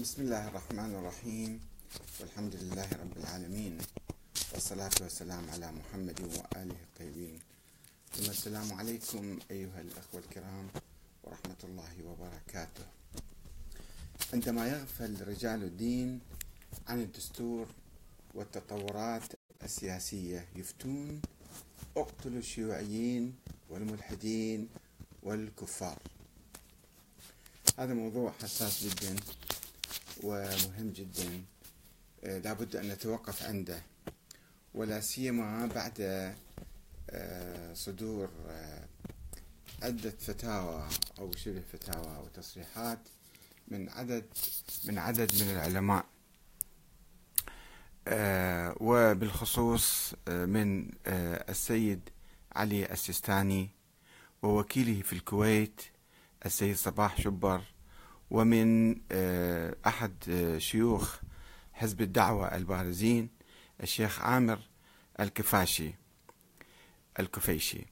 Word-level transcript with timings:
بسم 0.00 0.22
الله 0.22 0.48
الرحمن 0.48 0.94
الرحيم. 0.96 1.60
والحمد 2.20 2.54
لله 2.56 2.88
رب 3.04 3.14
العالمين. 3.20 3.78
والصلاة 4.52 4.96
والسلام 5.00 5.44
على 5.50 5.68
محمد 5.72 6.20
وآله 6.20 6.78
الطيبين. 6.88 7.38
ثم 8.16 8.30
السلام 8.30 8.72
عليكم 8.72 9.38
أيها 9.50 9.80
الأخوة 9.80 10.20
الكرام 10.24 10.66
ورحمة 11.24 11.60
الله 11.64 11.92
وبركاته. 12.08 12.86
عندما 14.32 14.68
يغفل 14.68 15.20
رجال 15.28 15.64
الدين 15.68 16.20
عن 16.88 16.98
الدستور 17.02 17.66
والتطورات 18.34 19.28
السياسية 19.62 20.48
يفتون 20.56 21.20
اقتلوا 21.96 22.38
الشيوعيين 22.38 23.34
والملحدين 23.70 24.68
والكفار. 25.22 25.98
هذا 27.78 27.94
موضوع 27.94 28.32
حساس 28.42 28.84
جدا. 28.84 29.16
ومهم 30.22 30.92
جدا 30.92 31.42
آه، 32.24 32.38
لابد 32.38 32.76
أن 32.76 32.88
نتوقف 32.88 33.42
عنده 33.42 33.82
ولا 34.74 35.00
سيما 35.00 35.66
بعد 35.66 36.00
آه، 37.10 37.74
صدور 37.74 38.28
آه، 38.48 38.84
عدة 39.82 40.10
فتاوى 40.10 40.88
أو 41.18 41.32
شبه 41.32 41.62
فتاوى 41.72 42.24
وتصريحات 42.24 42.98
من 43.68 43.88
عدد 43.88 44.24
من 44.84 44.98
عدد 44.98 45.42
من 45.42 45.50
العلماء. 45.50 46.06
وبالخصوص 48.80 50.14
من 50.28 50.90
السيد 51.48 52.00
علي 52.52 52.92
السيستاني 52.92 53.68
ووكيله 54.42 55.02
في 55.02 55.12
الكويت 55.12 55.80
السيد 56.46 56.76
صباح 56.76 57.20
شبر. 57.20 57.62
ومن 58.30 58.96
آه، 59.12 59.76
أحد 59.86 60.12
آه، 60.28 60.58
شيوخ 60.58 61.20
حزب 61.72 62.00
الدعوة 62.00 62.56
البارزين 62.56 63.28
الشيخ 63.82 64.20
عامر 64.20 64.58
الكفاشي 65.20 65.94
الكفيشي. 67.20 67.86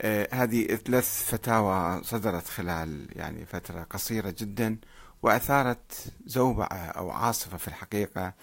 آه، 0.00 0.28
هذه 0.32 0.66
ثلاث 0.66 1.24
فتاوى 1.30 2.04
صدرت 2.04 2.48
خلال 2.48 3.08
يعني 3.12 3.46
فترة 3.46 3.82
قصيرة 3.82 4.34
جدا 4.38 4.78
وأثارت 5.22 6.12
زوبعة 6.26 6.76
أو 6.76 7.10
عاصفة 7.10 7.56
في 7.56 7.68
الحقيقة 7.68 8.34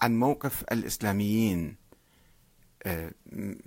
عن 0.00 0.18
موقف 0.18 0.62
الإسلاميين 0.72 1.76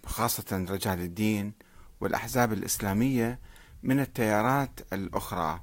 خاصة 0.06 0.66
رجال 0.70 1.00
الدين 1.00 1.54
والأحزاب 2.02 2.54
الإسلامية 2.54 3.40
من 3.84 4.00
التيارات 4.00 4.80
الأخرى. 4.94 5.62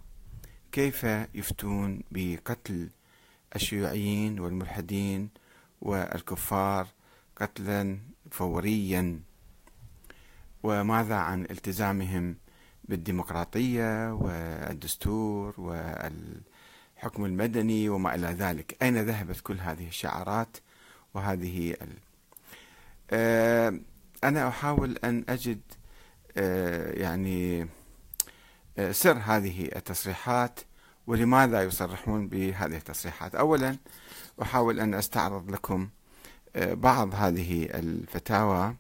كيف 0.72 1.04
يفتون 1.34 2.00
بقتل 2.10 2.88
الشيوعيين 3.56 4.40
والملحدين 4.40 5.28
والكفار 5.80 6.86
قتلا 7.36 7.98
فوريا؟ 8.30 9.20
وماذا 10.62 11.14
عن 11.14 11.42
التزامهم 11.42 12.36
بالديمقراطية 12.84 14.12
والدستور 14.14 15.54
والحكم 15.60 17.24
المدني 17.24 17.88
وما 17.88 18.14
إلى 18.14 18.26
ذلك؟ 18.26 18.76
أين 18.82 18.98
ذهبت 18.98 19.40
كل 19.40 19.58
هذه 19.60 19.88
الشعارات 19.88 20.56
وهذه 21.14 21.70
ال... 21.82 21.92
آه، 23.10 23.80
أنا 24.24 24.48
أحاول 24.48 24.96
أن 25.04 25.24
أجد 25.28 25.60
آه، 26.36 26.92
يعني 26.92 27.68
سر 28.92 29.18
هذه 29.24 29.68
التصريحات 29.76 30.60
ولماذا 31.06 31.62
يصرحون 31.62 32.28
بهذه 32.28 32.76
التصريحات. 32.76 33.34
اولا 33.34 33.76
أحاول 34.42 34.80
أن 34.80 34.94
أستعرض 34.94 35.50
لكم 35.50 35.88
آه، 36.56 36.74
بعض 36.74 37.14
هذه 37.14 37.64
الفتاوى. 37.64 38.74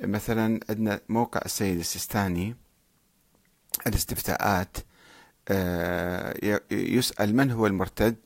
مثلا 0.00 0.60
عندنا 0.70 1.00
موقع 1.08 1.40
السيد 1.44 1.78
السيستاني 1.78 2.56
الاستفتاءات 3.86 4.76
آه، 5.48 6.60
يسأل 6.70 7.36
من 7.36 7.50
هو 7.50 7.66
المرتد 7.66 8.16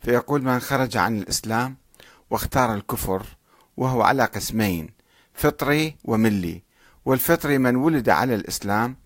فيقول 0.00 0.42
من 0.42 0.60
خرج 0.60 0.96
عن 0.96 1.18
الإسلام 1.18 1.76
واختار 2.30 2.74
الكفر 2.74 3.26
وهو 3.76 4.02
على 4.02 4.24
قسمين 4.24 4.88
فطري 5.34 5.96
وملي. 6.04 6.62
والفطري 7.04 7.58
من 7.58 7.76
ولد 7.76 8.08
على 8.08 8.34
الإسلام 8.34 8.96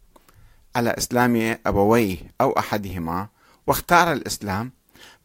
على 0.77 0.91
إسلام 0.91 1.59
أبويه 1.67 2.17
أو 2.41 2.53
أحدهما 2.59 3.29
واختار 3.67 4.13
الإسلام 4.13 4.73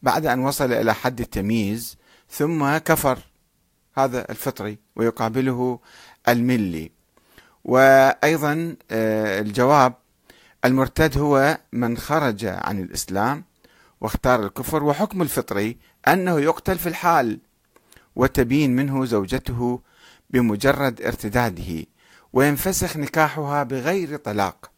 بعد 0.02 0.26
أن 0.26 0.40
وصل 0.40 0.72
إلى 0.72 0.94
حد 0.94 1.20
التمييز 1.20 1.96
ثم 2.30 2.76
كفر 2.76 3.18
هذا 3.98 4.30
الفطري 4.30 4.78
ويقابله 4.96 5.78
الملي. 6.28 6.90
وأيضا 7.64 8.76
آه، 8.90 9.40
الجواب 9.40 9.94
المرتد 10.64 11.18
هو 11.18 11.58
من 11.72 11.96
خرج 11.96 12.44
عن 12.44 12.80
الإسلام 12.80 13.44
واختار 14.00 14.46
الكفر 14.46 14.84
وحكم 14.84 15.22
الفطري 15.22 15.76
أنه 16.08 16.40
يقتل 16.40 16.78
في 16.78 16.88
الحال 16.88 17.38
وتبين 18.16 18.76
منه 18.76 19.04
زوجته 19.04 19.80
بمجرد 20.30 21.02
ارتداده 21.02 21.86
وينفسخ 22.32 22.96
نكاحها 22.96 23.62
بغير 23.62 24.16
طلاق. 24.16 24.75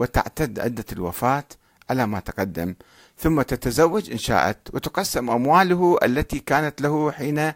وتعتد 0.00 0.60
عدة 0.60 0.84
الوفاة 0.92 1.44
على 1.90 2.06
ما 2.06 2.20
تقدم 2.20 2.74
ثم 3.18 3.42
تتزوج 3.42 4.10
إن 4.10 4.18
شاءت 4.18 4.74
وتقسم 4.74 5.30
أمواله 5.30 5.98
التي 6.02 6.38
كانت 6.38 6.80
له 6.80 7.12
حين 7.12 7.52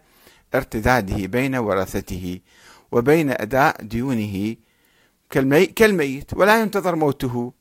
ارتداده 0.54 1.26
بين 1.26 1.56
ورثته 1.56 2.40
وبين 2.92 3.30
أداء 3.30 3.82
ديونه 3.82 4.56
كالمي 5.30 5.66
كالميت 5.66 6.34
ولا 6.34 6.60
ينتظر 6.60 6.96
موته 6.96 7.52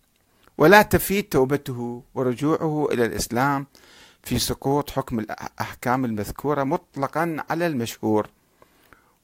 ولا 0.58 0.82
تفيد 0.82 1.24
توبته 1.24 2.04
ورجوعه 2.16 2.88
إلى 2.92 3.06
الإسلام 3.06 3.68
في 4.24 4.40
سقوط 4.40 4.90
حكم 4.90 5.20
الأحكام 5.20 6.06
المذكورة 6.06 6.64
مطلقا 6.64 7.38
على 7.50 7.68
المشهور 7.68 8.28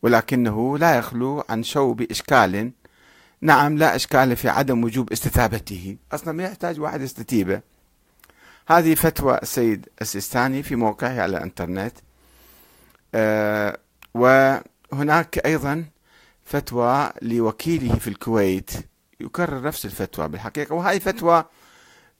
ولكنه 0.03 0.77
لا 0.77 0.97
يخلو 0.97 1.43
عن 1.49 1.63
شوب 1.63 2.01
إشكال 2.01 2.71
نعم 3.41 3.77
لا 3.77 3.95
إشكال 3.95 4.35
في 4.35 4.49
عدم 4.49 4.83
وجوب 4.83 5.11
استتابته. 5.11 5.97
أصلا 6.11 6.33
ما 6.33 6.43
يحتاج 6.43 6.79
واحد 6.79 7.01
يستتيبه. 7.01 7.61
هذه 8.67 8.95
فتوى 8.95 9.37
السيد 9.37 9.89
السيستاني 10.01 10.63
في 10.63 10.75
موقعه 10.75 11.21
على 11.21 11.37
الإنترنت. 11.37 11.93
أه 13.15 13.79
وهناك 14.13 15.45
أيضا 15.45 15.85
فتوى 16.43 17.11
لوكيله 17.21 17.95
في 17.95 18.07
الكويت. 18.07 18.71
يكرر 19.19 19.61
نفس 19.61 19.85
الفتوى 19.85 20.27
بالحقيقة 20.27 20.75
وهذه 20.75 20.99
فتوى 20.99 21.45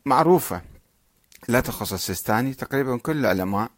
معروفة. 0.06 0.62
لا 1.48 1.60
تخص 1.60 1.94
السيستاني 1.94 2.54
تقريبا 2.54 2.98
كل 2.98 3.18
العلماء 3.18 3.72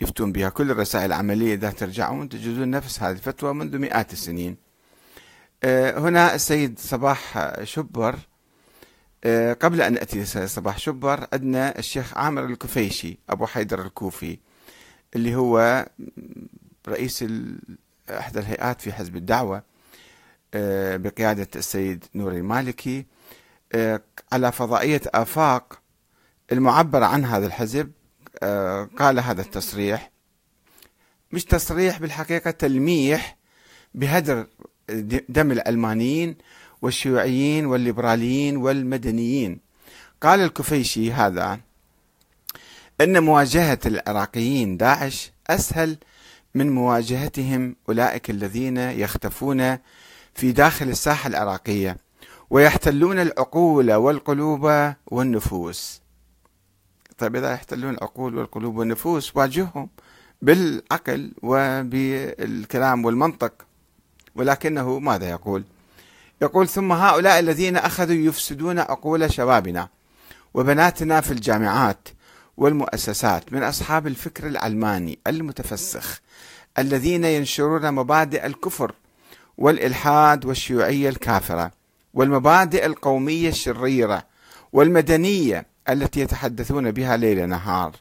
يفتون 0.00 0.32
بها. 0.32 0.48
كل 0.48 0.70
الرسائل 0.70 1.06
العملية 1.06 1.54
إذا 1.54 1.70
ترجعون 1.70 2.28
تجدون 2.28 2.70
نفس 2.70 3.02
هذه 3.02 3.12
الفتوى 3.12 3.54
منذ 3.54 3.78
مئات 3.78 4.12
السنين. 4.12 4.69
هنا 5.64 6.34
السيد 6.34 6.78
صباح 6.78 7.50
شبر. 7.62 8.18
آه، 9.24 9.52
قبل 9.52 9.82
أن 9.82 9.92
نأتي 9.92 10.22
السيد 10.22 10.44
صباح 10.44 10.78
شبر 10.78 11.26
عندنا 11.32 11.78
الشيخ 11.78 12.18
عامر 12.18 12.44
الكفيشي 12.44 13.18
أبو 13.30 13.46
حيدر 13.46 13.82
الكوفي 13.82 14.38
اللي 15.16 15.34
هو 15.34 15.86
رئيس 16.88 17.24
إحدى 18.10 18.38
الهيئات 18.38 18.80
في 18.80 18.92
حزب 18.92 19.16
الدعوة 19.16 19.62
آه، 20.54 20.96
بقيادة 20.96 21.48
السيد 21.56 22.04
نور 22.14 22.32
المالكي. 22.32 23.06
على 24.32 24.52
فضائية 24.52 25.00
آفاق 25.06 25.80
المعبر 26.52 27.02
عن 27.02 27.24
هذا 27.24 27.46
الحزب 27.46 27.92
قال 28.98 29.20
هذا 29.20 29.42
التصريح. 29.42 30.10
مش 31.32 31.44
تصريح 31.44 31.98
بالحقيقة 31.98 32.50
تلميح 32.50 33.36
بهدر 33.94 34.46
دم 35.28 35.52
العلمانيين 35.52 36.36
والشيوعيين 36.82 37.66
والليبراليين 37.66 38.56
والمدنيين. 38.56 39.60
قال 40.22 40.40
الكفيشي 40.40 41.12
هذا 41.12 41.60
أن 43.00 43.22
مواجهة 43.22 43.78
العراقيين 43.86 44.76
داعش 44.76 45.32
أسهل 45.50 45.96
من 46.54 46.70
مواجهتهم 46.70 47.76
أولئك 47.88 48.30
الذين 48.30 48.76
يختفون 48.76 49.78
في 50.34 50.52
داخل 50.52 50.88
الساحة 50.88 51.28
العراقية 51.28 51.96
ويحتلون 52.50 53.18
العقول 53.18 53.92
والقلوب 53.92 54.92
والنفوس. 55.06 56.00
طيب 57.18 57.36
إذا 57.36 57.52
يحتلون 57.52 57.94
العقول 57.94 58.34
والقلوب 58.34 58.76
والنفوس 58.76 59.36
واجههم 59.36 59.88
بالعقل 60.42 61.32
وبالكلام 61.42 63.04
والمنطق. 63.04 63.52
ولكنه 64.34 64.98
ماذا 64.98 65.30
يقول؟ 65.30 65.64
يقول 66.42 66.68
ثم 66.68 66.92
هؤلاء 66.92 67.38
الذين 67.38 67.76
أخذوا 67.76 68.14
يفسدون 68.14 68.78
عقول 68.78 69.32
شبابنا 69.32 69.88
وبناتنا 70.54 71.20
في 71.20 71.30
الجامعات 71.30 72.08
والمؤسسات 72.56 73.52
من 73.52 73.62
أصحاب 73.62 74.06
الفكر 74.06 74.46
العلماني 74.46 75.18
المتفسخ 75.26 76.20
الذين 76.78 77.24
ينشرون 77.24 77.92
مبادئ 77.94 78.46
الكفر 78.46 78.92
والإلحاد 79.58 80.44
والشيوعية 80.44 81.08
الكافرة 81.08 81.70
والمبادئ 82.14 82.86
القومية 82.86 83.48
الشريرة 83.48 84.22
والمدنية 84.72 85.66
التي 85.88 86.20
يتحدثون 86.20 86.90
بها 86.90 87.16
ليل 87.16 87.48
نهار. 87.48 87.96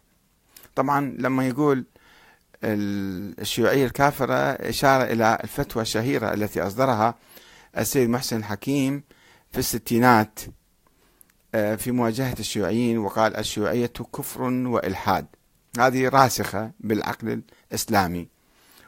طبعا 0.76 1.16
لما 1.20 1.48
يقول 1.48 1.86
الشيوعية 2.64 3.86
الكافرة 3.86 4.36
إشارة 4.52 5.04
إلى 5.04 5.38
الفتوى 5.44 5.82
الشهيرة 5.82 6.34
التي 6.34 6.62
أصدرها 6.62 7.16
السيد 7.78 8.10
محسن 8.10 8.38
الحكيم 8.38 9.04
في 9.52 9.58
الستينات 9.58 10.40
آه، 11.56 11.76
في 11.76 11.92
مواجهة 11.92 12.36
الشيوعيين 12.40 12.98
وقال 12.98 13.36
الشيوعية 13.38 13.88
كفر 13.88 14.42
وإلحاد. 14.42 15.26
هذه 15.80 16.10
راسخة 16.10 16.72
بالعقل 16.80 17.42
الإسلامي. 17.72 18.28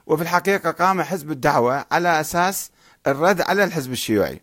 وفي 0.07 0.23
الحقيقة 0.23 0.71
قام 0.71 1.01
حزب 1.01 1.31
الدعوة 1.31 1.85
على 1.91 2.21
أساس 2.21 2.71
الرد 3.07 3.41
على 3.41 3.63
الحزب 3.63 3.91
الشيوعي 3.91 4.41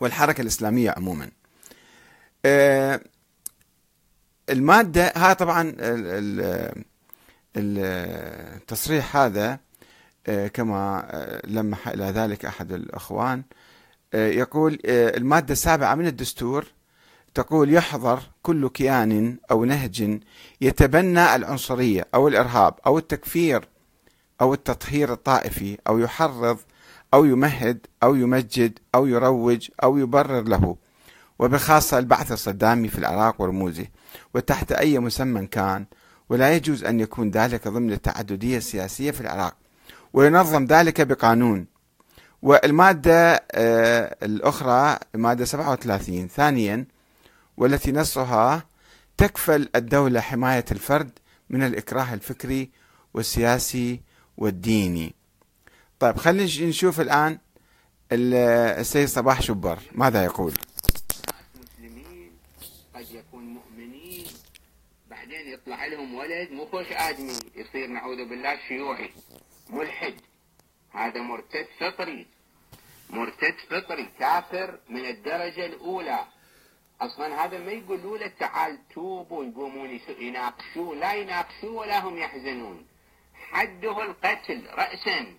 والحركة 0.00 0.40
الإسلامية 0.40 0.90
عموما. 0.90 1.30
آه، 2.44 3.00
المادة 4.50 5.12
ها 5.16 5.32
طبعا 5.32 5.74
التصريح 7.56 9.16
هذا 9.16 9.58
آه، 10.26 10.48
كما 10.48 11.40
لمح 11.44 11.88
إلى 11.88 12.04
ذلك 12.04 12.44
أحد 12.44 12.72
الأخوان 12.72 13.42
يقول 14.14 14.78
المادة 14.84 15.52
السابعة 15.52 15.94
من 15.94 16.06
الدستور 16.06 16.64
تقول 17.34 17.74
يحظر 17.74 18.20
كل 18.42 18.68
كيان 18.68 19.36
أو 19.50 19.64
نهج 19.64 20.20
يتبنى 20.60 21.34
العنصرية 21.34 22.06
أو 22.14 22.28
الإرهاب 22.28 22.74
أو 22.86 22.98
التكفير 22.98 23.68
أو 24.40 24.54
التطهير 24.54 25.12
الطائفي 25.12 25.78
أو 25.88 25.98
يحرض 25.98 26.58
أو 27.14 27.24
يمهد 27.24 27.86
أو 28.02 28.14
يمجد 28.14 28.78
أو 28.94 29.06
يروج 29.06 29.68
أو 29.82 29.98
يبرر 29.98 30.42
له. 30.42 30.76
وبخاصة 31.38 31.98
البعث 31.98 32.32
الصدامي 32.32 32.88
في 32.88 32.98
العراق 32.98 33.40
ورموزه. 33.42 33.86
وتحت 34.34 34.72
أي 34.72 34.98
مسمى 34.98 35.46
كان 35.46 35.86
ولا 36.28 36.52
يجوز 36.56 36.84
أن 36.84 37.00
يكون 37.00 37.30
ذلك 37.30 37.68
ضمن 37.68 37.92
التعددية 37.92 38.56
السياسية 38.56 39.10
في 39.10 39.20
العراق. 39.20 39.56
وينظم 40.12 40.64
ذلك 40.64 41.00
بقانون. 41.00 41.66
والمادة 42.42 43.44
آه، 43.52 44.16
الأخرى 44.22 44.98
المادة 45.14 45.44
37 45.44 46.28
ثانيا 46.28 46.86
والتي 47.56 47.92
نصها 47.92 48.66
تكفل 49.16 49.68
الدولة 49.76 50.20
حماية 50.20 50.64
الفرد 50.72 51.10
من 51.50 51.62
الإكراه 51.62 52.14
الفكري 52.14 52.70
والسياسي 53.14 54.00
والديني. 54.36 55.14
طيب 56.00 56.16
خلينا 56.16 56.68
نشوف 56.68 57.00
الآن 57.00 57.38
السيد 58.12 59.08
صباح 59.08 59.42
شبر 59.42 59.78
ماذا 59.92 60.24
يقول 60.24 60.52
مسلمين 61.62 62.30
قد 62.94 63.06
يكون 63.10 63.44
مؤمنين 63.44 64.26
بعدين 65.10 65.52
يطلع 65.66 65.86
لهم 65.86 66.14
ولد 66.14 66.52
مو 66.52 66.66
خوش 66.66 66.86
آدمي 66.92 67.38
يصير 67.54 67.86
نعوذ 67.86 68.24
بالله 68.24 68.58
شيوعي. 68.68 69.10
ملحد. 69.70 70.14
هذا 70.92 71.20
مرتد 71.20 71.66
فطري. 71.80 72.26
مرتد 73.10 73.54
فطري. 73.70 74.08
كافر 74.18 74.78
من 74.88 75.04
الدرجة 75.04 75.66
الأولى. 75.66 76.24
أصلا 77.00 77.44
هذا 77.44 77.58
ما 77.58 77.72
يقولوا 77.72 78.18
له 78.18 78.26
تعال 78.26 78.88
توب 78.88 79.30
ويقومون 79.30 80.00
يناقشوه. 80.18 80.94
لا 80.94 81.14
يناقشوه 81.14 81.70
ولا 81.72 81.98
هم 81.98 82.18
يحزنون. 82.18 82.86
حده 83.34 84.02
القتل 84.02 84.66
رأسا. 84.70 85.34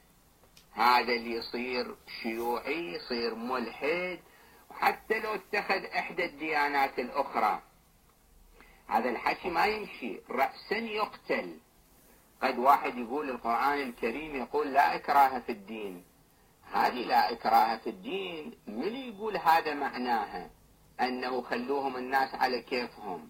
هذا 0.73 1.13
اللي 1.13 1.31
يصير 1.31 1.95
شيوعي 2.21 2.93
يصير 2.93 3.35
ملحد. 3.35 4.19
وحتى 4.69 5.19
لو 5.19 5.33
اتخذ 5.33 5.85
إحدى 5.85 6.25
الديانات 6.25 6.99
الأخرى 6.99 7.61
هذا 8.87 9.09
الحكي 9.09 9.49
ما 9.49 9.65
يمشي. 9.65 10.19
رأسا 10.29 10.77
يقتل. 10.77 11.57
قد 12.41 12.57
واحد 12.57 12.97
يقول 12.97 13.29
القرآن 13.29 13.81
الكريم 13.81 14.35
يقول 14.35 14.73
لا 14.73 14.95
إكراه 14.95 15.39
في 15.39 15.51
الدين. 15.51 16.03
هذه 16.73 17.05
لا 17.05 17.31
إكراه 17.31 17.77
في 17.77 17.89
الدين. 17.89 18.53
من 18.67 18.95
يقول 18.95 19.37
هذا 19.37 19.73
معناها؟ 19.73 20.49
أنه 21.01 21.41
خلوهم 21.41 21.97
الناس 21.97 22.35
على 22.35 22.61
كيفهم. 22.61 23.29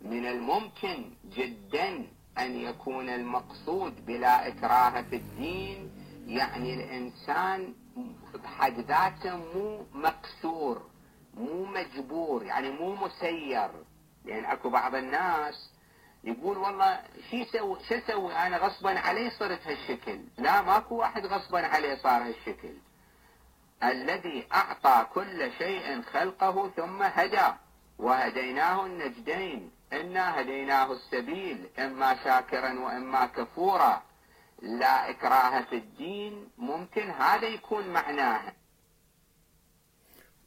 من 0.00 0.26
الممكن 0.26 1.10
جدا 1.24 2.06
أن 2.38 2.56
يكون 2.56 3.08
المقصود 3.08 4.06
بلا 4.06 4.48
إكراه 4.48 5.02
في 5.02 5.16
الدين 5.16 5.90
يعني 6.26 6.74
الإنسان 6.74 7.74
بحد 8.44 8.80
ذاته 8.80 9.36
مو 9.36 9.86
مقصور 9.94 10.82
مو 11.34 11.64
مجبور 11.64 12.42
يعني 12.42 12.70
مو 12.70 12.94
مسير. 12.94 13.70
لأن 14.24 14.44
أكو 14.44 14.70
بعض 14.70 14.94
الناس 14.94 15.70
يقول 16.24 16.58
والله 16.58 17.00
شو 17.30 17.44
سوي 17.44 17.78
شو 17.88 17.94
أسوي؟ 17.94 18.32
أنا 18.32 18.56
غصبا 18.56 18.98
علي 18.98 19.30
صرت 19.30 19.66
هالشكل. 19.66 20.20
لا 20.38 20.62
ماكو 20.62 20.94
واحد 20.94 21.26
غصبا 21.26 21.66
عليه 21.66 21.94
صار 22.02 22.22
هالشكل. 22.22 22.74
الذي 23.82 24.46
أعطى 24.52 25.06
كل 25.14 25.52
شيء 25.58 26.02
خلقه 26.02 26.70
ثم 26.76 27.02
هدى. 27.02 27.52
وهديناه 27.98 28.86
النجدين. 28.86 29.70
إنا 29.92 30.40
هديناه 30.40 30.92
السبيل. 30.92 31.68
إما 31.78 32.24
شاكرا 32.24 32.80
وإما 32.80 33.26
كفورا. 33.26 34.02
لا 34.62 35.10
إكراه 35.10 35.60
في 35.60 35.76
الدين. 35.76 36.48
ممكن 36.58 37.10
هذا 37.10 37.46
يكون 37.46 37.88
معناه. 37.88 38.52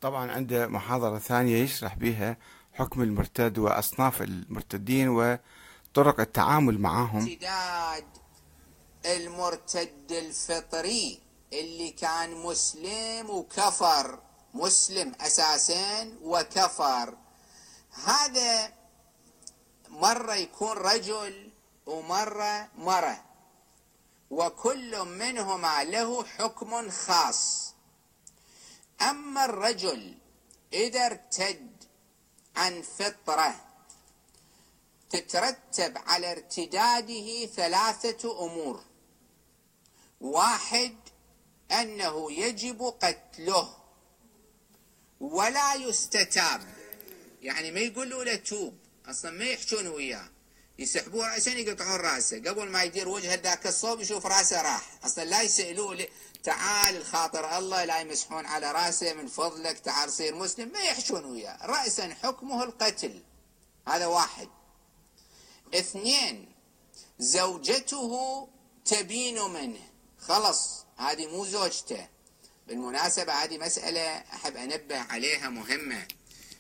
طبعا 0.01 0.31
عنده 0.31 0.67
محاضرة 0.67 1.17
ثانية 1.17 1.63
يشرح 1.63 1.95
بها 1.95 2.37
حكم 2.77 3.01
المرتد 3.01 3.57
وأصناف 3.57 4.21
المرتدين 4.21 5.09
وطرق 5.09 6.19
التعامل 6.19 6.79
معهم. 6.79 7.21
ارتداد 7.21 8.05
المرتد 9.05 10.11
الفطري 10.11 11.19
اللي 11.53 11.89
كان 11.91 12.35
مسلم 12.35 13.29
وكفر 13.29 14.19
مسلم 14.53 15.13
أساسا 15.21 16.11
وكفر. 16.23 17.17
هذا 18.03 18.73
مرة 19.89 20.35
يكون 20.35 20.77
رجل 20.77 21.51
ومرة 21.85 22.69
مرة 22.77 23.23
وكل 24.31 25.05
منهما 25.05 25.83
له 25.83 26.23
حكم 26.23 26.89
خاص. 26.89 27.73
أما 29.01 29.45
الرجل 29.45 30.17
إذا 30.73 31.05
ارتد 31.05 31.66
عن 32.57 32.81
فطرة. 32.81 33.65
تترتب 35.09 35.97
على 35.97 36.31
ارتداده 36.31 37.45
ثلاثة 37.45 38.45
أمور. 38.45 38.83
واحد 40.21 40.95
أنه 41.71 42.31
يجب 42.31 42.81
قتله. 43.01 43.77
ولا 45.19 45.73
يستتاب. 45.73 46.61
يعني 47.41 47.71
ما 47.71 47.79
يقولوا 47.79 48.23
له 48.23 48.35
توب. 48.35 48.77
أصلا 49.05 49.31
ما 49.31 49.45
يحشون 49.45 49.87
وياه. 49.87 50.29
يسحبوه 50.79 51.25
عشان 51.25 51.57
يقطعون 51.57 51.99
رأسه. 51.99 52.37
قبل 52.37 52.69
ما 52.69 52.83
يدير 52.83 53.09
وجه 53.09 53.35
ذاك 53.35 53.67
الصوب 53.67 54.01
يشوف 54.01 54.25
رأسه 54.25 54.61
راح. 54.61 54.89
أصلا 55.05 55.25
لا 55.25 55.41
يسألوه 55.41 56.07
تعال 56.43 57.05
خاطر 57.05 57.57
الله 57.57 57.85
لا 57.85 57.99
يمسحون 57.99 58.45
على 58.45 58.71
رأسه 58.71 59.13
من 59.13 59.27
فضلك 59.27 59.79
تعال 59.79 60.11
صير 60.11 60.35
مسلم. 60.35 60.71
ما 60.71 60.79
يحشون 60.79 61.25
وياه. 61.25 61.65
رأسا 61.65 62.15
حكمه 62.23 62.63
القتل. 62.63 63.23
هذا 63.87 64.05
واحد. 64.05 64.49
اثنين 65.73 66.51
زوجته 67.19 68.47
تبين 68.85 69.41
منه. 69.41 69.89
خلص 70.19 70.85
هذه 70.97 71.27
مو 71.27 71.45
زوجته. 71.45 72.07
بالمناسبة 72.67 73.33
هذه 73.33 73.57
مسألة 73.57 74.17
أحب 74.17 74.57
أنبه 74.57 74.99
عليها 74.99 75.49
مهمة. 75.49 76.07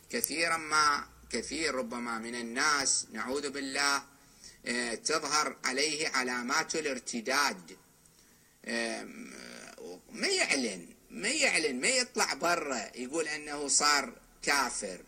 كثيرا 0.09 0.57
ما 0.57 1.07
كثير 1.31 1.75
ربما 1.75 2.19
من 2.19 2.35
الناس 2.35 3.07
نعوذ 3.11 3.49
بالله 3.49 4.03
آه، 4.65 4.95
تظهر 4.95 5.57
عليه 5.65 6.07
علامات 6.07 6.75
الارتداد. 6.75 7.77
ما 10.11 10.27
يعلن 10.27 10.87
ما 11.11 11.29
يعلن 11.29 11.79
ما 11.79 11.87
يطلع 11.87 12.33
برا 12.33 12.91
يقول 12.95 13.27
أنه 13.27 13.67
صار 13.67 14.13
كافر. 14.41 15.01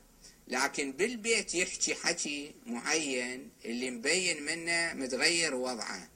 لكن 0.48 0.92
بالبيت 0.92 1.56
يحكي 1.56 1.96
حكي 1.96 2.56
معين 2.66 3.50
اللي 3.66 3.92
مبين 3.92 4.44
منه 4.44 4.94
متغير 4.94 5.56
وضعه. 5.56 6.10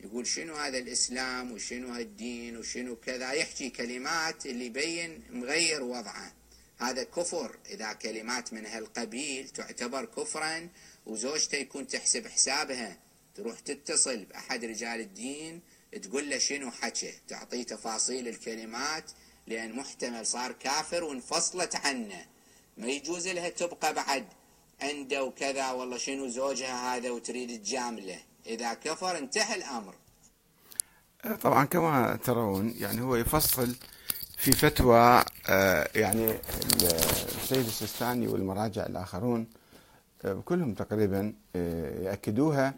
يقول 0.00 0.26
شنو 0.26 0.56
هذا 0.56 0.78
الإسلام 0.78 1.52
وشنو 1.52 1.92
هالدين 1.92 2.56
وشنو 2.56 2.96
كذا. 2.96 3.32
يحكي 3.32 3.70
كلمات 3.70 4.46
اللي 4.46 4.66
يبين 4.66 5.22
مغير 5.30 5.82
وضعه. 5.82 6.37
هذا 6.78 7.02
كفر. 7.02 7.58
إذا 7.70 7.92
كلمات 7.92 8.52
من 8.52 8.66
هالقبيل 8.66 9.48
تعتبر 9.48 10.04
كفرا 10.04 10.68
وزوجته 11.06 11.56
يكون 11.56 11.86
تحسب 11.86 12.26
حسابها 12.26 12.98
تروح 13.34 13.60
تتصل 13.60 14.24
بأحد 14.24 14.64
رجال 14.64 15.00
الدين 15.00 15.60
تقول 16.02 16.30
له 16.30 16.38
شنو 16.38 16.70
حكى 16.70 17.12
تعطيه 17.28 17.62
تفاصيل 17.62 18.28
الكلمات 18.28 19.10
لأن 19.46 19.76
محتمل 19.76 20.26
صار 20.26 20.52
كافر 20.52 21.04
وانفصلت 21.04 21.76
عنه. 21.76 22.26
ما 22.76 22.86
يجوز 22.86 23.28
لها 23.28 23.48
تبقى 23.48 23.94
بعد 23.94 24.26
عنده 24.80 25.24
وكذا 25.24 25.70
والله 25.70 25.98
شنو 25.98 26.28
زوجها 26.28 26.96
هذا 26.96 27.10
وتريد 27.10 27.62
تجامله. 27.62 28.18
إذا 28.46 28.74
كفر 28.74 29.18
انتهى 29.18 29.54
الأمر. 29.54 29.94
طبعا 31.42 31.64
كما 31.64 32.18
ترون 32.24 32.74
يعني 32.78 33.00
هو 33.00 33.16
يفصل 33.16 33.74
في 34.38 34.52
فتوى 34.52 35.24
آه، 35.48 35.88
يعني 35.94 36.34
السيد 36.82 37.66
السيستاني 37.66 38.28
والمراجع 38.28 38.86
الآخرون 38.86 39.46
آه، 40.24 40.42
كلهم 40.44 40.74
تقريبا 40.74 41.32
آه، 41.56 42.00
يأكدوها. 42.02 42.74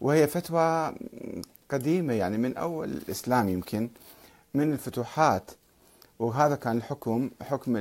وهي 0.00 0.26
فتوى 0.26 0.94
قديمة 1.70 2.12
يعني 2.14 2.38
من 2.38 2.56
أول 2.56 2.88
الإسلام 2.88 3.48
يمكن 3.48 3.90
من 4.54 4.72
الفتوحات. 4.72 5.50
وهذا 6.18 6.54
كان 6.56 6.76
الحكم 6.76 7.30
حكم 7.42 7.76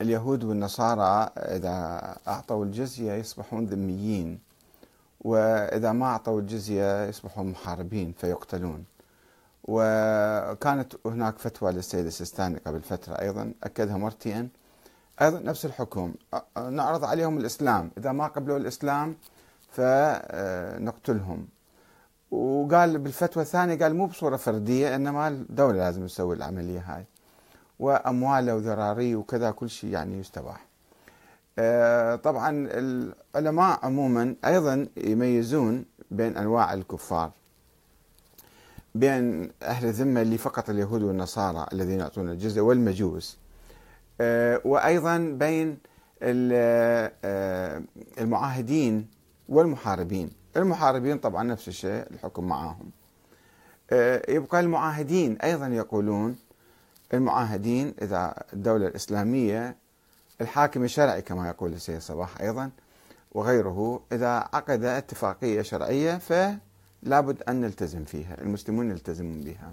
اليهود 0.00 0.44
والنصارى 0.44 1.30
إذا 1.36 2.16
أعطوا 2.28 2.64
الجزية 2.64 3.12
يصبحون 3.12 3.66
ذميين 3.66 4.38
وإذا 5.20 5.92
ما 5.92 6.06
أعطوا 6.06 6.40
الجزية 6.40 7.08
يصبحون 7.08 7.46
محاربين 7.50 8.14
فيقتلون. 8.18 8.95
وكانت 9.68 10.92
هناك 11.06 11.38
فتوى 11.38 11.72
للسيد 11.72 12.06
السيستاني 12.06 12.58
قبل 12.66 12.82
فترة 12.82 13.14
أيضا 13.14 13.52
أكدها 13.64 13.96
مرتين. 13.96 14.50
أيضا 15.22 15.38
نفس 15.38 15.64
الحكم. 15.64 16.14
نعرض 16.70 17.04
عليهم 17.04 17.38
الإسلام. 17.38 17.90
إذا 17.98 18.12
ما 18.12 18.26
قبلوا 18.26 18.56
الإسلام 18.56 19.16
فنقتلهم 19.70 21.48
وقال 22.30 22.98
بالفتوى 22.98 23.42
الثانية 23.42 23.78
قال 23.78 23.94
مو 23.94 24.06
بصورة 24.06 24.36
فردية 24.36 24.96
إنما 24.96 25.28
الدولة 25.28 25.78
لازم 25.78 26.06
تسوي 26.06 26.36
العملية 26.36 26.80
هاي. 26.86 27.04
وأمواله 27.78 28.54
وذراريه 28.56 29.16
وكذا 29.16 29.50
كل 29.50 29.70
شيء 29.70 29.90
يعني 29.90 30.18
يستباح. 30.18 30.66
آه، 31.58 32.16
طبعا 32.16 32.68
العلماء 32.70 33.78
عموما 33.82 34.34
أيضا 34.44 34.88
يميزون 34.96 35.84
بين 36.10 36.36
أنواع 36.36 36.74
الكفار. 36.74 37.30
بين 38.98 39.50
أهل 39.62 39.86
الذمة 39.86 40.22
اللي 40.22 40.38
فقط 40.38 40.70
اليهود 40.70 41.02
والنصارى 41.02 41.66
الذين 41.72 42.00
يعطون 42.00 42.28
الجزية 42.28 42.60
والمجوس. 42.60 43.38
آه، 44.20 44.60
وأيضا 44.64 45.18
بين 45.18 45.78
آه، 46.22 47.82
المعاهدين 48.20 49.08
والمحاربين. 49.48 50.30
المحاربين 50.56 51.18
طبعا 51.18 51.42
نفس 51.42 51.68
الشيء 51.68 52.06
الحكم 52.10 52.44
معهم 52.44 52.90
يبقى 54.28 54.60
المعاهدين 54.60 55.36
أيضا 55.36 55.66
يقولون 55.66 56.36
المعاهدين 57.14 57.94
إذا 58.02 58.34
الدولة 58.52 58.86
الإسلامية 58.86 59.76
الحاكم 60.40 60.84
الشرعي 60.84 61.22
كما 61.22 61.48
يقول 61.48 61.72
السيد 61.72 61.98
صباح 62.00 62.40
أيضا 62.40 62.70
وغيره 63.32 64.00
إذا 64.12 64.28
عقد 64.28 64.84
اتفاقية 64.84 65.62
شرعية 65.62 66.18
فلابد 67.02 67.42
أن 67.42 67.60
نلتزم 67.60 68.04
فيها 68.04 68.40
المسلمون 68.40 68.90
يلتزمون 68.90 69.40
بها 69.40 69.72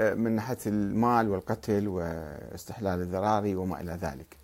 آه، 0.00 0.14
من 0.14 0.32
ناحية 0.32 0.58
المال 0.66 1.28
والقتل 1.28 1.88
واستحلال 1.88 3.00
الذراري 3.00 3.54
وما 3.54 3.80
إلى 3.80 3.92
ذلك. 3.92 4.36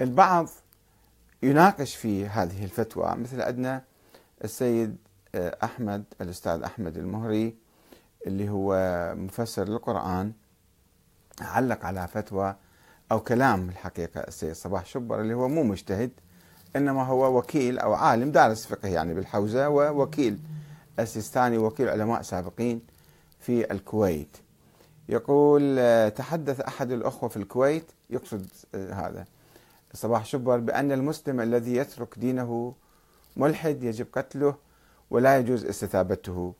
والبعض 0.00 0.48
يناقش 1.42 1.96
في 1.96 2.26
هذه 2.26 2.64
الفتوى 2.64 3.14
مثل 3.16 3.40
عندنا 3.42 3.82
السيد 4.44 4.96
آه، 5.34 5.56
أحمد 5.64 6.04
الأستاذ 6.20 6.62
أحمد 6.62 6.96
المهري 6.98 7.56
اللي 8.26 8.48
هو 8.48 8.74
مفسر 9.16 9.64
للقرآن 9.68 10.32
علق 11.40 11.84
على 11.84 12.08
فتوى 12.08 12.56
أو 13.12 13.20
كلام 13.20 13.68
الحقيقة 13.68 14.20
السيد 14.20 14.52
صباح 14.52 14.86
شبر 14.86 15.20
اللي 15.20 15.34
هو 15.34 15.48
مو 15.48 15.62
مجتهد 15.62 16.10
إنما 16.76 17.04
هو 17.04 17.38
وكيل 17.38 17.78
أو 17.78 17.94
عالم 17.94 18.30
دارس 18.30 18.66
فقه 18.66 18.88
يعني 18.88 19.14
بالحوزة 19.14 19.68
ووكيل 19.68 20.38
السيستاني 20.98 21.58
وكيل 21.58 21.88
علماء 21.88 22.22
سابقين 22.22 22.80
في 23.40 23.72
الكويت. 23.72 24.36
يقول 25.08 25.80
تحدث 26.10 26.60
أحد 26.60 26.90
الأخوة 26.90 27.28
في 27.28 27.36
الكويت 27.36 27.84
يقصد 28.10 28.46
هذا. 28.74 29.24
صباح 29.94 30.24
شبر 30.24 30.58
بأن 30.58 30.92
المسلم 30.92 31.40
الذي 31.40 31.76
يترك 31.76 32.18
دينه 32.18 32.74
ملحد 33.36 33.82
يجب 33.82 34.06
قتله 34.12 34.54
ولا 35.10 35.38
يجوز 35.38 35.64
استتابته. 35.64 36.54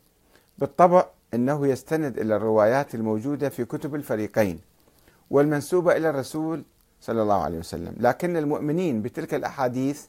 بالطبع 0.58 1.06
إنه 1.35 1.66
يستند 1.66 2.18
إلى 2.18 2.37
الروايات 2.37 2.94
الموجودة 2.94 3.49
في 3.49 3.64
كتب 3.64 3.94
الفريقين 3.94 4.61
والمنسوبة 5.30 5.96
إلى 5.96 6.11
الرسول 6.11 6.64
صلى 7.00 7.23
الله 7.23 7.43
عليه 7.43 7.59
وسلم. 7.59 7.95
لكن 8.00 8.37
المؤمنين 8.37 9.03
بتلك 9.03 9.35
الأحاديث 9.35 10.07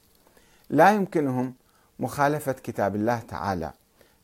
لا 0.69 0.91
يمكنهم 0.91 1.53
مخالفة 1.99 2.51
كتاب 2.51 2.95
الله 2.95 3.19
تعالى 3.19 3.71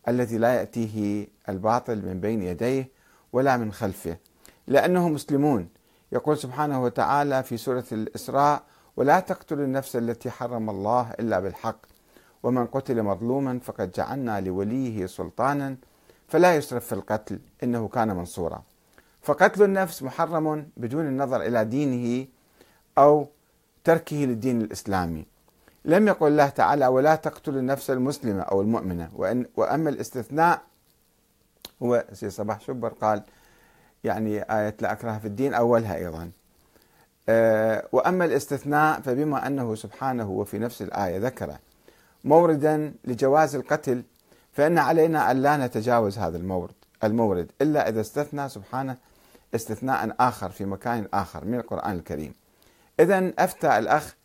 الذي 0.08 0.38
لا 0.38 0.54
يأتيه 0.54 1.28
الباطل 1.50 1.96
من 2.06 2.20
بين 2.20 2.42
يديه 2.42 2.90
ولا 3.34 3.58
من 3.58 3.72
خلفه 3.72 4.18
لأنهم 4.68 5.14
مسلمون. 5.14 5.70
يقول 6.12 6.38
سبحانه 6.38 6.84
وتعالى 6.84 7.44
في 7.44 7.58
سورة 7.58 7.86
الإسراء 7.92 8.64
ولا 8.98 9.20
تقتلوا 9.20 9.66
النفس 9.66 9.96
التي 9.96 10.30
حرم 10.30 10.70
الله 10.70 11.12
إلا 11.20 11.40
بالحق 11.40 11.78
ومن 12.44 12.66
قتل 12.66 13.04
مظلوما 13.04 13.60
فقد 13.60 13.92
جعلنا 13.92 14.42
لوليه 14.42 15.06
سلطانا 15.06 15.78
فلا 16.28 16.56
يسرف 16.56 16.86
في 16.86 16.94
القتل 16.94 17.40
إنه 17.64 17.88
كان 17.88 18.16
منصورا. 18.16 18.64
فقتل 19.22 19.64
النفس 19.64 20.04
محرم 20.04 20.68
بدون 20.78 21.08
النظر 21.08 21.42
إلى 21.42 21.66
دينه 21.66 22.28
أو 22.98 23.28
تركه 23.84 24.16
للدين 24.16 24.62
الإسلامي. 24.62 25.26
لم 25.86 26.08
يقل 26.08 26.28
الله 26.28 26.50
تعالى 26.50 26.88
ولا 26.88 27.16
تقتل 27.16 27.58
النفس 27.58 27.90
المسلمة 27.90 28.42
أو 28.42 28.62
المؤمنة. 28.62 29.10
وإن 29.16 29.46
وأما 29.56 29.90
الاستثناء 29.90 30.62
هو 31.84 32.06
سي 32.14 32.30
صباح 32.30 32.62
شبر 32.62 32.90
قال 32.90 33.24
يعني 34.04 34.42
آية 34.42 34.76
لا 34.82 34.92
أكره 34.92 35.18
في 35.18 35.28
الدين 35.28 35.54
أولها 35.54 35.96
أيضا. 35.96 36.32
أه 37.30 37.88
وأما 37.92 38.26
الاستثناء 38.26 39.02
فبما 39.02 39.48
أنه 39.48 39.76
سبحانه 39.76 40.30
وفي 40.30 40.60
نفس 40.60 40.82
الآية 40.82 41.18
ذكر 41.18 41.58
موردا 42.24 42.94
لجواز 43.06 43.56
القتل 43.56 44.04
فإن 44.52 44.78
علينا 44.78 45.32
أن 45.32 45.42
لا 45.42 45.58
نتجاوز 45.58 46.18
هذا 46.18 46.38
المورد 46.38 46.74
المورد 47.04 47.52
إلا 47.62 47.90
إذا 47.90 48.02
استثنى 48.02 48.50
سبحانه 48.50 48.98
استثناء 49.56 50.16
آخر 50.20 50.50
في 50.50 50.66
مكان 50.66 51.08
آخر 51.14 51.46
من 51.46 51.60
القرآن 51.60 51.96
الكريم. 51.96 52.34
إذا 53.00 53.34
أفتى 53.40 53.78
الأخ 53.78 54.16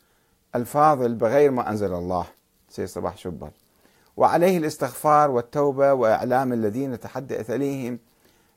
الفاضل 0.54 1.14
بغير 1.14 1.50
ما 1.50 1.70
أنزل 1.70 1.94
الله. 1.94 2.26
سيد 2.68 2.88
صباح 2.88 3.16
شبر. 3.16 3.50
وعليه 4.16 4.58
الاستغفار 4.58 5.30
والتوبة 5.30 5.92
وإعلام 5.92 6.52
الذين 6.52 7.00
تحدث 7.00 7.50
إليهم 7.50 7.98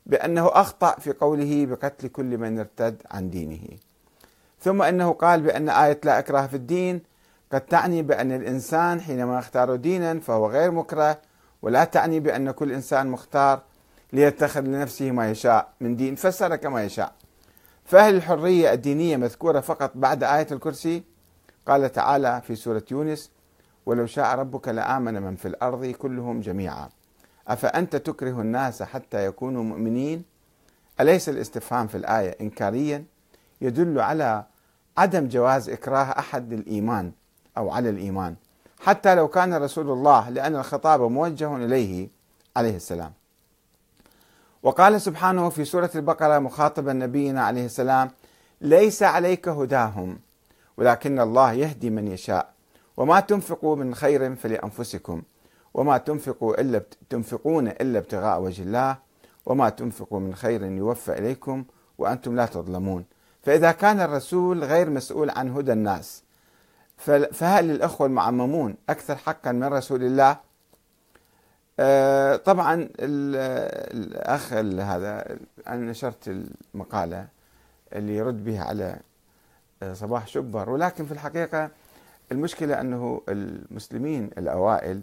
بأنه 0.05 0.47
أخطأ 0.47 0.99
في 0.99 1.13
قوله 1.13 1.65
بقتل 1.65 2.07
كل 2.07 2.37
من 2.37 2.59
ارتد 2.59 3.01
عن 3.11 3.29
دينه. 3.29 3.77
ثم 4.59 4.81
أنه 4.81 5.11
قال 5.11 5.41
بأن 5.41 5.69
آية 5.69 5.99
لا 6.03 6.19
إكراه 6.19 6.47
في 6.47 6.55
الدين 6.55 7.01
قد 7.51 7.61
تعني 7.61 8.01
بأن 8.01 8.31
الإنسان 8.31 9.01
حينما 9.01 9.39
يختار 9.39 9.75
دينا 9.75 10.19
فهو 10.19 10.47
غير 10.47 10.71
مكره 10.71 11.17
ولا 11.61 11.83
تعني 11.83 12.19
بأن 12.19 12.51
كل 12.51 12.71
إنسان 12.71 13.07
مختار 13.07 13.61
ليتخذ 14.13 14.61
لنفسه 14.61 15.11
ما 15.11 15.31
يشاء 15.31 15.73
من 15.81 15.95
دين 15.95 16.15
فسر 16.15 16.55
كما 16.55 16.83
يشاء. 16.83 17.13
فهل 17.91 18.15
الحرية 18.15 18.73
الدينية 18.73 19.17
مذكورة 19.17 19.59
فقط 19.59 19.91
بعد 19.95 20.23
آية 20.23 20.47
الكرسي؟ 20.51 21.03
قال 21.67 21.91
تعالى 21.91 22.41
في 22.47 22.55
سورة 22.55 22.83
يونس 22.91 23.31
ولو 23.85 24.05
شاء 24.05 24.35
ربك 24.35 24.67
لآمن 24.67 25.21
من 25.21 25.35
في 25.35 25.47
الأرض 25.47 25.85
كلهم 25.85 26.41
جميعا. 26.41 26.89
أفأنت 27.47 27.95
تكره 27.95 28.41
الناس 28.41 28.83
حتى 28.83 29.25
يكونوا 29.25 29.63
مؤمنين؟ 29.63 30.23
أليس 30.99 31.29
الاستفهام 31.29 31.87
في 31.87 31.97
الآية 31.97 32.37
إنكاريا؟ 32.41 33.03
يدل 33.61 33.99
على 33.99 34.45
عدم 34.97 35.27
جواز 35.27 35.69
إكراه 35.69 36.19
أحد 36.19 36.53
للإيمان 36.53 37.11
أو 37.57 37.69
على 37.69 37.89
الإيمان 37.89 38.35
حتى 38.79 39.15
لو 39.15 39.27
كان 39.27 39.53
رسول 39.53 39.89
الله 39.91 40.29
لأن 40.29 40.55
الخطاب 40.55 41.01
موجه 41.01 41.55
إليه 41.55 42.09
عليه 42.55 42.75
السلام. 42.75 43.11
وقال 44.63 45.01
سبحانه 45.01 45.49
في 45.49 45.65
سورة 45.65 45.89
البقرة 45.95 46.39
مخاطبا 46.39 46.93
نبينا 46.93 47.43
عليه 47.43 47.65
السلام 47.65 48.11
ليس 48.61 49.03
عليك 49.03 49.47
هداهم 49.47 50.19
ولكن 50.77 51.19
الله 51.19 51.51
يهدي 51.53 51.89
من 51.89 52.07
يشاء. 52.07 52.53
وما 52.97 53.19
تنفقوا 53.19 53.75
من 53.75 53.95
خير 53.95 54.35
فلأنفسكم 54.35 55.21
وما 55.73 55.97
تنفقوا 55.97 56.61
إلا 56.61 56.81
تنفقون 57.09 57.67
إلا 57.67 57.99
ابتغاء 57.99 58.41
وجه 58.41 58.63
الله 58.63 58.97
وما 59.45 59.69
تنفقوا 59.69 60.19
من 60.19 60.35
خير 60.35 60.63
يوفى 60.63 61.19
إليكم 61.19 61.65
وأنتم 61.97 62.35
لا 62.35 62.45
تظلمون. 62.45 63.05
فإذا 63.43 63.71
كان 63.71 63.99
الرسول 63.99 64.63
غير 64.63 64.89
مسؤول 64.89 65.29
عن 65.29 65.49
هدى 65.49 65.73
الناس 65.73 66.23
فهل 67.31 67.71
الأخوة 67.71 68.07
المعممون 68.07 68.75
أكثر 68.89 69.15
حقا 69.15 69.51
من 69.51 69.63
رسول 69.63 70.03
الله؟ 70.03 70.50
طبعا 72.45 72.89
الأخ 72.99 74.53
هذا 74.53 75.37
أنا 75.67 75.91
نشرت 75.91 76.43
المقالة 76.75 77.27
اللي 77.93 78.15
يرد 78.15 78.43
بها 78.43 78.63
على 78.63 78.99
آه، 79.83 79.93
صباح 79.93 80.27
شبر 80.27 80.69
ولكن 80.69 81.05
في 81.05 81.11
الحقيقة 81.11 81.69
المشكلة 82.31 82.81
أنه 82.81 83.21
المسلمين 83.29 84.29
الأوائل 84.37 85.01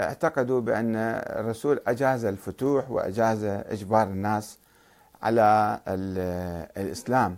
اعتقدوا 0.00 0.60
بأن 0.60 0.96
الرسول 0.96 1.80
أجاز 1.86 2.24
الفتوح 2.24 2.90
وأجاز 2.90 3.44
إجبار 3.44 4.06
الناس 4.06 4.58
على 5.22 5.80
الإسلام. 6.76 7.36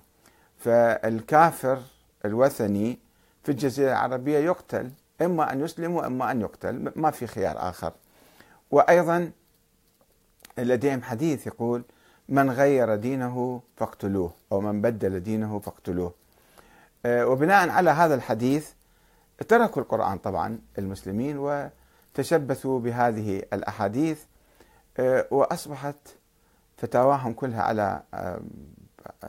فالكافر 0.58 1.78
الوثني 2.24 2.98
في 3.42 3.48
الجزيرة 3.52 3.90
العربية 3.90 4.38
يقتل 4.38 4.90
إما 5.22 5.52
أن 5.52 5.60
يسلم 5.60 5.94
وإما 5.94 6.30
أن 6.30 6.40
يقتل 6.40 6.92
ما 6.96 7.10
في 7.10 7.26
خيار 7.26 7.68
آخر. 7.68 7.92
وأيضا 8.72 9.30
لديهم 10.58 11.02
حديث 11.02 11.46
يقول 11.46 11.84
من 12.28 12.50
غير 12.50 12.94
دينه 12.94 13.62
فاقتلوه 13.76 14.32
أو 14.52 14.60
من 14.60 14.82
بدل 14.82 15.20
دينه 15.20 15.58
فاقتلوه. 15.58 16.14
آه، 17.06 17.26
وبناء 17.26 17.68
على 17.68 17.90
هذا 17.90 18.14
الحديث 18.14 18.70
تركوا 19.48 19.82
القرآن 19.82 20.18
طبعا 20.18 20.58
المسلمين 20.78 21.38
وتشبثوا 21.38 22.80
بهذه 22.80 23.42
الأحاديث 23.52 24.20
آه، 24.98 25.26
وأصبحت 25.30 25.96
فتاواهم 26.76 27.32
كلها 27.32 27.62
على 27.62 28.02
آه، 28.14 28.40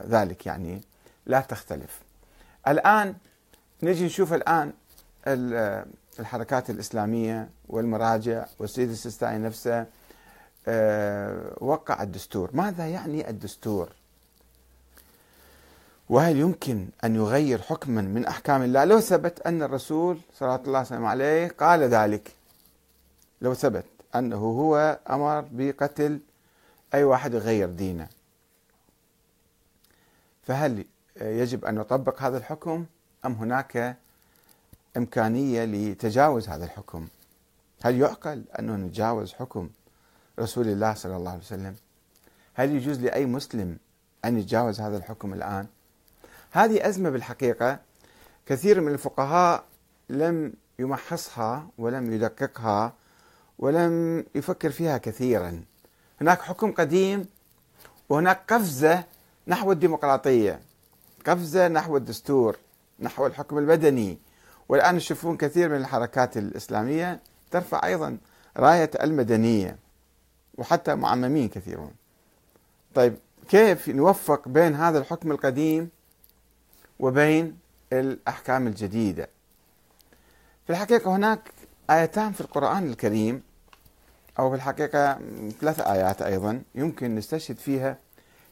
ذلك 0.06 0.46
يعني 0.46 0.80
لا 1.26 1.40
تختلف. 1.40 2.02
الآن 2.68 3.14
نجي 3.82 4.06
نشوف 4.06 4.32
الآن 4.32 4.72
الحركات 5.26 6.70
الإسلامية 6.70 7.48
والمراجع 7.68 8.46
والسيد 8.58 8.90
السيستاني 8.90 9.44
نفسه 9.44 9.86
آه، 10.68 11.56
وقع 11.60 12.02
الدستور. 12.02 12.50
ماذا 12.52 12.86
يعني 12.88 13.30
الدستور؟ 13.30 13.88
وهل 16.08 16.36
يمكن 16.36 16.88
أن 17.04 17.14
يغير 17.16 17.62
حكما 17.62 18.02
من 18.02 18.26
أحكام 18.26 18.62
الله؟ 18.62 18.84
لو 18.84 19.00
ثبت 19.00 19.40
أن 19.46 19.62
الرسول 19.62 20.18
صلى 20.34 20.54
الله 20.66 20.86
عليه 20.90 21.06
عليه 21.06 21.48
قال 21.48 21.82
ذلك. 21.82 22.32
لو 23.40 23.54
ثبت 23.54 23.84
أنه 24.14 24.36
هو 24.36 24.98
أمر 25.10 25.44
بقتل 25.52 26.20
أي 26.94 27.04
واحد 27.04 27.34
يغير 27.34 27.70
دينه. 27.70 28.08
فهل 30.42 30.84
يجب 31.20 31.64
أن 31.64 31.74
نطبق 31.74 32.22
هذا 32.22 32.38
الحكم 32.38 32.86
أم 33.26 33.32
هناك 33.32 33.96
إمكانية 34.96 35.64
لتجاوز 35.64 36.48
هذا 36.48 36.64
الحكم. 36.64 37.08
هل 37.82 38.00
يعقل 38.00 38.44
أنه 38.58 38.76
نتجاوز 38.76 39.32
حكم 39.32 39.70
رسول 40.40 40.68
الله 40.68 40.94
صلى 40.94 41.16
الله 41.16 41.30
عليه 41.30 41.40
وسلم؟ 41.40 41.76
هل 42.54 42.72
يجوز 42.72 43.00
لأي 43.00 43.26
مسلم 43.26 43.78
أن 44.24 44.38
يتجاوز 44.38 44.80
هذا 44.80 44.96
الحكم 44.96 45.32
الآن؟ 45.32 45.66
هذه 46.50 46.88
أزمة 46.88 47.10
بالحقيقة 47.10 47.78
كثير 48.46 48.80
من 48.80 48.92
الفقهاء 48.92 49.64
لم 50.08 50.52
يمحصها 50.78 51.68
ولم 51.78 52.12
يدققها 52.12 52.92
ولم 53.58 54.24
يفكر 54.34 54.70
فيها 54.70 54.98
كثيرا. 54.98 55.64
هناك 56.20 56.40
حكم 56.40 56.72
قديم 56.72 57.26
وهناك 58.08 58.52
قفزة 58.52 59.04
نحو 59.48 59.72
الديمقراطية 59.72 60.60
قفزة 61.26 61.68
نحو 61.68 61.96
الدستور 61.96 62.56
نحو 63.00 63.26
الحكم 63.26 63.58
المدني 63.58 64.18
والآن 64.68 64.98
تشوفون 64.98 65.36
كثير 65.36 65.68
من 65.68 65.76
الحركات 65.76 66.36
الإسلامية 66.36 67.20
ترفع 67.50 67.86
أيضا 67.86 68.18
راية 68.56 68.90
المدنية 69.02 69.76
وحتى 70.58 70.94
معممين 70.94 71.48
كثيرون. 71.48 71.92
طيب 72.94 73.16
كيف 73.48 73.88
نوفق 73.88 74.48
بين 74.48 74.74
هذا 74.74 74.98
الحكم 74.98 75.32
القديم 75.32 75.90
وبين 77.00 77.58
الأحكام 77.92 78.66
الجديدة؟ 78.66 79.28
في 80.66 80.70
الحقيقة 80.70 81.16
هناك 81.16 81.50
آيتان 81.90 82.32
في 82.32 82.40
القرآن 82.40 82.90
الكريم 82.90 83.42
أو 84.38 84.50
في 84.50 84.56
الحقيقة 84.56 85.18
ثلاث 85.60 85.80
آيات 85.80 86.22
أيضا 86.22 86.62
يمكن 86.74 87.14
نستشهد 87.14 87.58
فيها 87.58 87.98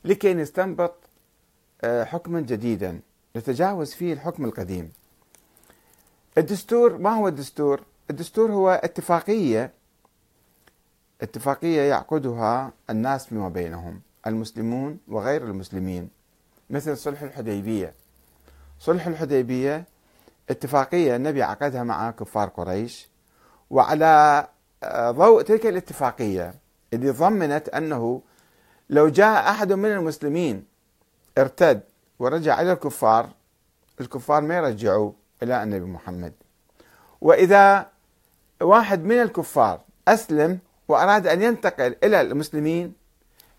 لكي 0.04 0.34
نستنبط 0.34 0.94
آه، 1.84 2.04
حكما 2.04 2.40
جديدا 2.40 3.00
نتجاوز 3.36 3.92
فيه 3.92 4.12
الحكم 4.12 4.44
القديم. 4.44 4.92
الدستور 6.38 6.98
ما 6.98 7.10
هو 7.10 7.28
الدستور؟ 7.28 7.82
الدستور 8.10 8.52
هو 8.52 8.70
اتفاقية 8.70 9.72
اتفاقية 11.22 11.80
يعقدها 11.82 12.72
الناس 12.90 13.26
فيما 13.26 13.48
بينهم 13.48 14.00
المسلمون 14.26 14.98
وغير 15.08 15.44
المسلمين 15.44 16.10
مثل 16.70 16.96
صلح 16.96 17.22
الحديبية. 17.22 17.94
صلح 18.78 19.06
الحديبية 19.06 19.84
اتفاقية 20.50 21.16
النبي 21.16 21.42
عقدها 21.42 21.82
مع 21.82 22.10
كفار 22.10 22.48
قريش 22.48 23.08
وعلى 23.70 24.46
آه، 24.82 25.10
ضوء 25.10 25.42
تلك 25.42 25.66
الاتفاقية 25.66 26.54
اللي 26.92 27.10
ضمنت 27.10 27.68
أنه 27.68 28.22
لو 28.90 29.08
جاء 29.08 29.50
أحد 29.50 29.72
من 29.72 29.92
المسلمين 29.92 30.64
ارتد 31.38 31.80
ورجع 32.18 32.60
إلى 32.60 32.72
الكفار 32.72 33.28
الكفار 34.00 34.42
ما 34.42 34.56
يرجعوا. 34.56 35.12
إلى 35.42 35.62
النبي 35.62 35.84
محمد. 35.84 36.32
وإذا 37.20 37.86
واحد 38.60 39.04
من 39.04 39.22
الكفار 39.22 39.80
أسلم 40.08 40.58
وأراد 40.88 41.26
أن 41.26 41.42
ينتقل 41.42 41.96
إلى 42.04 42.20
المسلمين 42.20 42.94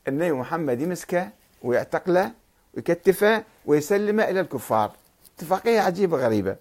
النبي 0.07 0.31
محمد 0.31 0.81
يمسكه 0.81 1.29
ويعتقله 1.63 2.31
ويكتفه 2.73 3.43
ويسلمه 3.65 4.23
إلى 4.23 4.39
الكفار. 4.39 4.91
اتفاقية 5.37 5.79
عجيبة 5.79 6.17
غريبة 6.17 6.55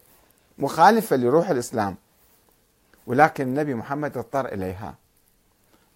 مخالفة 0.58 1.16
لروح 1.16 1.50
الإسلام. 1.50 1.96
ولكن 3.06 3.44
النبي 3.44 3.74
محمد 3.74 4.16
اضطر 4.18 4.46
إليها. 4.46 4.94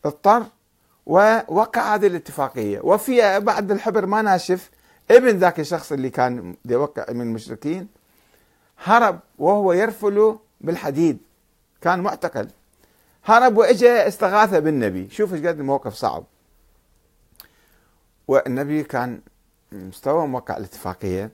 اضطر 0.05 0.43
ووقع 1.07 1.95
هذه 1.95 2.07
الاتفاقية. 2.07 2.81
وفي 2.81 3.41
بعد 3.41 3.71
الحبر 3.71 4.07
ما 4.07 4.23
ناشف 4.23 4.71
ابن 5.11 5.29
ذاك 5.29 5.61
الشخص 5.61 5.93
اللي 5.93 6.11
كان 6.11 6.57
يوقع 6.65 7.13
من 7.13 7.21
المشركين 7.21 7.89
هرب 8.85 9.21
وهو 9.39 9.73
يرفل 9.73 10.39
بالحديد. 10.61 11.19
كان 11.81 12.01
معتقل. 12.01 12.49
هرب 13.25 13.57
واجى 13.57 13.91
استغاث 13.91 14.55
بالنبي. 14.55 15.11
شوف 15.11 15.35
إيش 15.35 15.47
قد 15.47 15.59
الموقف 15.59 15.95
صعب. 15.95 16.25
والنبي 18.29 18.83
كان 18.83 19.21
مستوى 19.73 20.27
موقع 20.27 20.57
الاتفاقية. 20.57 21.31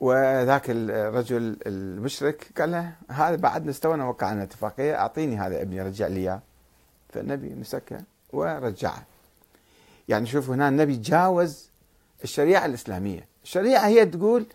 وذاك 0.00 0.62
الرجل 0.68 1.56
المشرك 1.66 2.52
قال 2.58 2.70
له 2.70 2.92
هذا 3.08 3.36
بعد 3.36 3.68
استوى 3.68 4.00
وقعنا 4.00 4.42
اتفاقية 4.42 4.94
أعطيني 4.94 5.38
هذا 5.38 5.62
ابني 5.62 5.82
رجع 5.82 6.06
لي 6.06 6.20
إياه. 6.20 6.40
فالنبي 7.08 7.54
مسكه 7.54 7.98
ورجعه. 8.32 9.02
يعني 10.08 10.26
شوف 10.26 10.50
هنا 10.50 10.68
النبي 10.68 10.96
جاوز 10.96 11.70
الشريعة 12.24 12.66
الإسلامية. 12.66 13.26
الشريعة 13.44 13.86
هي 13.86 14.06
تقول 14.06 14.46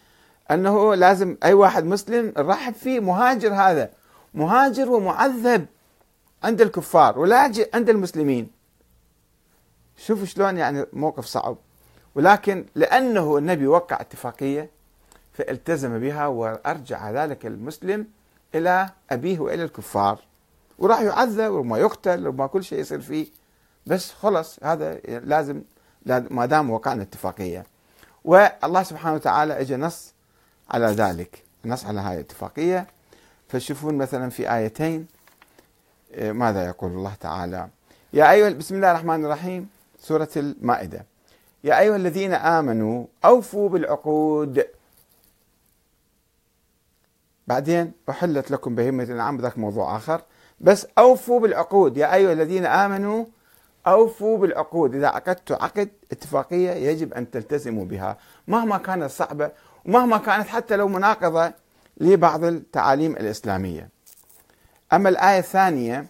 أنه 0.51 0.95
لازم 0.95 1.37
أي 1.43 1.53
واحد 1.53 1.85
مسلم 1.85 2.33
نرحب 2.37 2.73
فيه 2.73 2.99
مهاجر 2.99 3.53
هذا. 3.53 3.89
مهاجر 4.33 4.89
ومعذب 4.89 5.65
عند 6.43 6.61
الكفار 6.61 7.19
ولا 7.19 7.51
عند 7.73 7.89
المسلمين. 7.89 8.51
شوفوا 9.97 10.25
شلون 10.25 10.57
يعني 10.57 10.85
موقف 10.93 11.25
صعب. 11.25 11.57
ولكن 12.15 12.65
لأنه 12.75 13.37
النبي 13.37 13.67
وقع 13.67 14.01
اتفاقية 14.01 14.69
فالتزم 15.33 15.99
بها 15.99 16.27
وأرجع 16.27 17.11
ذلك 17.11 17.45
المسلم 17.45 18.07
إلى 18.55 18.89
أبيه 19.11 19.39
وإلى 19.39 19.63
الكفار. 19.63 20.19
وراح 20.79 21.01
يعذب 21.01 21.51
وما 21.51 21.77
يقتل 21.77 22.27
وما 22.27 22.47
كل 22.47 22.63
شيء 22.63 22.79
يصير 22.79 23.01
فيه. 23.01 23.27
بس 23.85 24.11
خلص 24.11 24.59
هذا 24.63 24.93
لازم 25.05 25.61
ما 26.05 26.45
دام 26.45 26.69
وقعنا 26.69 27.03
اتفاقية. 27.03 27.65
والله 28.23 28.83
سبحانه 28.83 29.15
وتعالى 29.15 29.61
اجى 29.61 29.75
نص 29.75 30.13
على 30.69 30.85
ذلك. 30.85 31.43
نص 31.65 31.85
على 31.85 31.99
هذه 31.99 32.13
الاتفاقية. 32.13 32.87
فشوفون 33.49 33.97
مثلا 33.97 34.29
في 34.29 34.55
آيتين 34.55 35.07
إيه، 36.13 36.31
ماذا 36.31 36.65
يقول 36.65 36.91
الله 36.91 37.13
تعالى؟ 37.19 37.67
يا 38.13 38.31
أيها 38.31 38.49
بسم 38.49 38.75
الله 38.75 38.91
الرحمن 38.91 39.25
الرحيم 39.25 39.69
سورة 39.99 40.29
المائدة. 40.35 41.05
يا 41.63 41.79
أيها 41.79 41.95
الذين 41.95 42.33
آمنوا 42.33 43.05
أوفوا 43.25 43.69
بالعقود. 43.69 44.65
بعدين 47.47 47.91
أحلت 48.09 48.51
لكم 48.51 48.75
بهمة 48.75 49.03
الأنعام 49.03 49.37
ذاك 49.37 49.57
موضوع 49.57 49.97
آخر. 49.97 50.21
بس 50.59 50.87
أوفوا 50.97 51.39
بالعقود. 51.39 51.97
يا 51.97 52.13
أيها 52.13 52.33
الذين 52.33 52.65
آمنوا 52.65 53.25
أوفوا 53.87 54.37
بالعقود. 54.37 54.95
إذا 54.95 55.07
عقدتوا 55.07 55.63
عقد 55.63 55.89
اتفاقية 56.11 56.71
يجب 56.71 57.13
أن 57.13 57.31
تلتزموا 57.31 57.85
بها. 57.85 58.17
مهما 58.47 58.77
كانت 58.77 59.11
صعبة 59.11 59.51
ومهما 59.87 60.17
كانت 60.17 60.47
حتى 60.47 60.75
لو 60.75 60.87
مناقضة 60.87 61.53
لبعض 61.97 62.43
التعاليم 62.43 63.11
الإسلامية. 63.11 63.89
أما 64.93 65.09
الآية 65.09 65.39
الثانية 65.39 66.07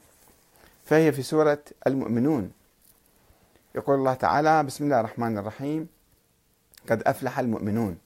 فهي 0.85 1.11
في 1.11 1.23
سورة 1.23 1.59
المؤمنون. 1.87 2.51
يقول 3.75 3.95
الله 3.95 4.13
تعالى 4.13 4.63
بسم 4.63 4.83
الله 4.83 4.99
الرحمن 4.99 5.37
الرحيم. 5.37 5.87
قد 6.89 7.03
أفلح 7.05 7.39
المؤمنون 7.39 7.97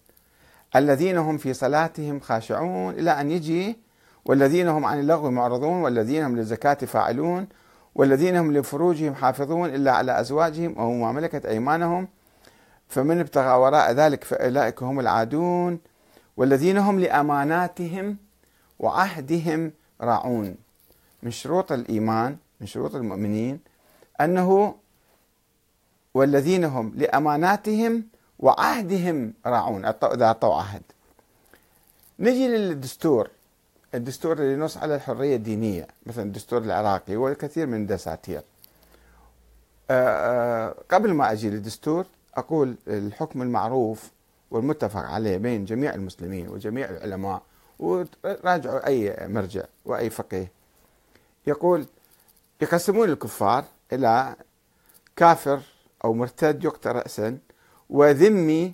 الذين 0.76 1.18
هم 1.18 1.38
في 1.38 1.54
صلاتهم 1.54 2.20
خاشعون 2.20 2.94
إلى 2.94 3.12
أن 3.22 3.32
يجي 3.32 3.78
والذين 4.26 4.68
هم 4.68 4.86
عن 4.86 5.00
اللغو 5.00 5.32
معرضون 5.32 5.82
والذين 5.82 6.24
هم 6.24 6.36
للزكاة 6.36 6.74
فاعلون 6.74 7.48
والذين 7.96 8.36
هم 8.36 8.54
لفروجهم 8.54 9.16
حافظون 9.16 9.70
إلا 9.70 9.92
على 9.92 10.20
أزواجهم 10.20 10.76
أو 10.80 10.92
ما 10.94 11.12
ملكت 11.12 11.46
أيمانهم. 11.46 12.08
فمن 12.92 13.20
ابتغى 13.20 13.54
وراء 13.54 13.92
ذلك 13.92 14.24
فأولئك 14.24 14.84
هم 14.84 15.00
العادون 15.00 15.80
والذين 16.38 16.78
هم 16.78 17.00
لأماناتهم 17.00 18.18
وعهدهم 18.80 19.72
راعون. 20.02 20.56
من 21.24 21.32
شروط 21.32 21.72
الإيمان 21.72 22.38
من 22.62 22.68
شروط 22.68 22.96
المؤمنين 22.96 23.60
أنه 24.22 24.76
والذين 26.14 26.64
هم 26.64 26.94
لأماناتهم 26.96 28.04
وعهدهم 28.40 29.34
راعون 29.46 29.86
إذا 29.86 30.26
أعطوا 30.26 30.56
عهد. 30.56 30.82
نجي 32.20 32.48
للدستور 32.48 33.30
الدستور 33.96 34.34
اللي 34.34 34.54
ينص 34.54 34.78
على 34.78 34.96
الحرية 34.96 35.36
الدينية 35.36 35.88
مثلا 36.06 36.24
الدستور 36.24 36.62
العراقي 36.62 37.16
والكثير 37.16 37.68
من 37.68 37.82
الدساتير. 37.82 38.42
آه، 39.90 40.70
آه، 40.70 40.76
قبل 40.90 41.14
ما 41.14 41.32
أجي 41.32 41.50
للدستور 41.50 42.06
أقول 42.36 42.76
الحكم 42.88 43.42
المعروف 43.42 44.12
والمتفق 44.52 45.00
عليه 45.00 45.38
بين 45.38 45.66
جميع 45.66 45.94
المسلمين 45.94 46.50
وجميع 46.50 46.90
العلماء 46.90 47.42
وراجعوا 47.80 48.88
أي 48.88 49.28
مرجع 49.28 49.64
وأي 49.86 50.10
فقيه. 50.10 50.52
يقول 51.48 51.86
يقسمون 52.62 53.10
الكفار 53.10 53.64
إلى 53.94 54.36
كافر 55.16 55.62
أو 56.06 56.14
مرتد 56.14 56.64
يقتل 56.64 56.92
رأسا 56.92 57.38
وذمي 57.90 58.74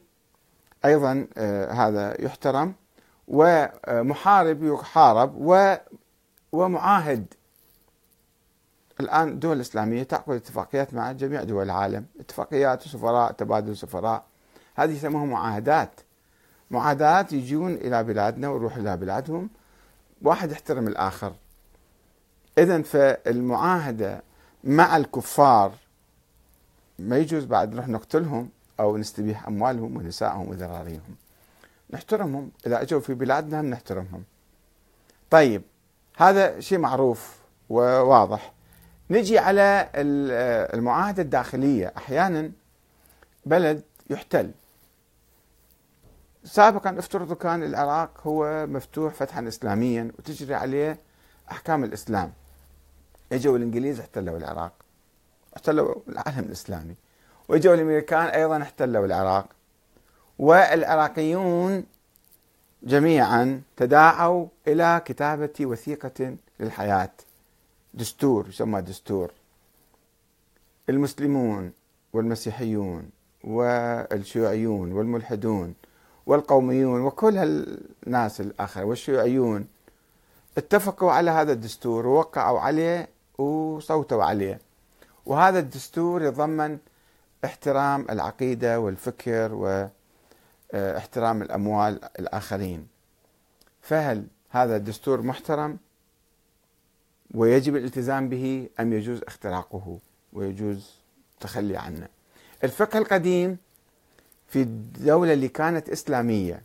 أيضا 0.85 1.27
آه، 1.37 1.71
هذا 1.71 2.21
يحترم 2.21 2.73
ومحارب 3.27 4.63
يحارب 4.63 5.35
ومعاهد 6.51 7.25
الآن 8.99 9.27
الدول 9.27 9.55
الإسلامية 9.55 10.03
تعقد 10.03 10.35
اتفاقيات 10.35 10.93
مع 10.93 11.11
جميع 11.11 11.43
دول 11.43 11.63
العالم. 11.63 12.05
اتفاقيات 12.19 12.85
وسفراء 12.85 13.31
تبادل 13.31 13.77
سفراء. 13.77 14.25
هذه 14.75 14.91
يسموها 14.91 15.25
معاهدات. 15.25 15.99
معاهدات 16.71 17.33
يجون 17.33 17.73
إلى 17.73 18.03
بلادنا 18.03 18.49
ونروح 18.49 18.75
إلى 18.75 18.97
بلادهم. 18.97 19.49
واحد 20.21 20.51
يحترم 20.51 20.87
الآخر. 20.87 21.33
إذا 22.57 22.81
فالمعاهدة 22.81 24.21
مع 24.63 24.97
الكفار 24.97 25.71
ما 26.99 27.17
يجوز 27.17 27.45
بعد 27.45 27.73
نروح 27.73 27.87
نقتلهم 27.87 28.49
أو 28.79 28.97
نستبيح 28.97 29.47
أموالهم 29.47 29.97
ونسائهم 29.97 30.49
وذراريهم. 30.49 31.15
نحترمهم. 31.89 32.51
إذا 32.67 32.81
أجوا 32.81 32.99
في 32.99 33.13
بلادنا 33.13 33.61
نحترمهم. 33.61 34.23
طيب 35.29 35.61
هذا 36.17 36.59
شيء 36.59 36.77
معروف 36.77 37.37
وواضح. 37.69 38.53
نجي 39.09 39.39
على 39.39 39.89
المعاهدة 40.73 41.23
الداخلية. 41.23 41.93
أحيانا 41.97 42.51
بلد 43.45 43.83
يحتل. 44.09 44.51
سابقا 46.43 46.99
افترضوا 46.99 47.35
كان 47.35 47.63
العراق 47.63 48.21
هو 48.27 48.67
مفتوح 48.67 49.13
فتحا 49.13 49.47
إسلاميا 49.47 50.11
وتجري 50.19 50.55
عليه 50.55 50.99
أحكام 51.51 51.83
الإسلام. 51.83 52.33
إجوا 53.31 53.57
الإنجليز 53.57 53.99
احتلوا 53.99 54.37
العراق. 54.37 54.71
احتلوا 55.55 55.95
العالم 56.07 56.39
الإسلامي. 56.39 56.95
وإجوا 57.47 57.75
الأمريكان 57.75 58.27
أيضا 58.27 58.61
احتلوا 58.61 59.05
العراق. 59.05 59.45
والعراقيون 60.39 61.85
جميعا 62.83 63.61
تداعوا 63.77 64.47
إلى 64.67 65.01
كتابة 65.05 65.53
وثيقة 65.61 66.35
للحياة. 66.59 67.11
دستور 67.97 68.49
يسمى 68.49 68.81
دستور. 68.81 69.31
المسلمون 70.89 71.71
والمسيحيون 72.13 73.09
والشيوعيون 73.43 74.91
والملحدون 74.91 75.73
والقوميون 76.25 77.01
وكل 77.01 77.37
هالناس 77.37 78.41
الآخر 78.41 78.85
والشيوعيون 78.85 79.67
اتفقوا 80.57 81.11
على 81.11 81.31
هذا 81.31 81.51
الدستور 81.53 82.07
ووقعوا 82.07 82.59
عليه 82.59 83.09
وصوتوا 83.37 84.23
عليه. 84.23 84.59
وهذا 85.25 85.59
الدستور 85.59 86.23
يتضمن 86.23 86.77
احترام 87.45 88.05
العقيدة 88.09 88.79
والفكر 88.79 89.53
واحترام 90.73 91.41
الأموال 91.41 91.99
الآخرين. 92.19 92.87
فهل 93.81 94.27
هذا 94.49 94.75
الدستور 94.75 95.21
محترم؟ 95.21 95.77
ويجب 97.33 97.75
الالتزام 97.75 98.29
به 98.29 98.69
أم 98.79 98.93
يجوز 98.93 99.21
اختراقه 99.27 99.97
ويجوز 100.33 100.91
التخلي 101.33 101.77
عنه. 101.77 102.07
الفقه 102.63 102.99
القديم 102.99 103.57
في 104.47 104.61
الدولة 104.61 105.33
اللي 105.33 105.47
كانت 105.47 105.89
إسلامية 105.89 106.61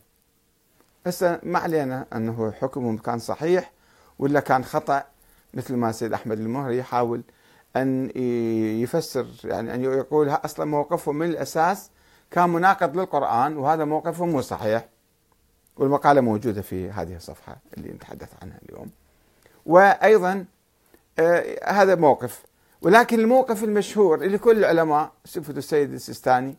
هسه 1.07 1.41
ما 1.43 1.59
علينا 1.59 2.07
أنه 2.15 2.51
حكمهم 2.53 2.99
كان 2.99 3.19
صحيح 3.19 3.73
ولا 4.19 4.41
كان 4.41 4.65
خطأ 4.65 5.05
مثل 5.55 5.75
ما 5.75 5.91
السيد 5.91 6.13
أحمد 6.13 6.41
المهري 6.41 6.79
يحاول 6.79 7.23
أن 7.77 8.11
يفسر 8.83 9.27
يعني 9.45 9.75
أن 9.75 9.85
يقول 9.85 10.29
أصلا 10.29 10.67
موقفهم 10.67 11.17
من 11.17 11.27
الأساس 11.27 11.91
كان 12.31 12.51
مناقض 12.51 12.97
للقرآن 12.97 13.57
وهذا 13.57 13.85
موقفهم 13.85 14.29
مو 14.29 14.41
صحيح. 14.41 14.89
والمقالة 15.77 16.21
موجودة 16.21 16.63
في 16.63 16.91
هذه 16.91 17.17
الصفحة 17.17 17.57
اللي 17.77 17.89
نتحدث 17.93 18.29
عنها 18.43 18.59
اليوم. 18.69 18.91
وأيضا 19.67 20.45
آه 21.19 21.59
هذا 21.73 21.95
موقف. 21.95 22.43
ولكن 22.83 23.21
الموقف 23.21 23.65
المشهور 23.65 24.23
اللي 24.25 24.39
كل 24.39 24.59
العلماء 24.59 25.11
شوفوا 25.25 25.55
السيد 25.55 25.93
السيستاني 25.93 26.57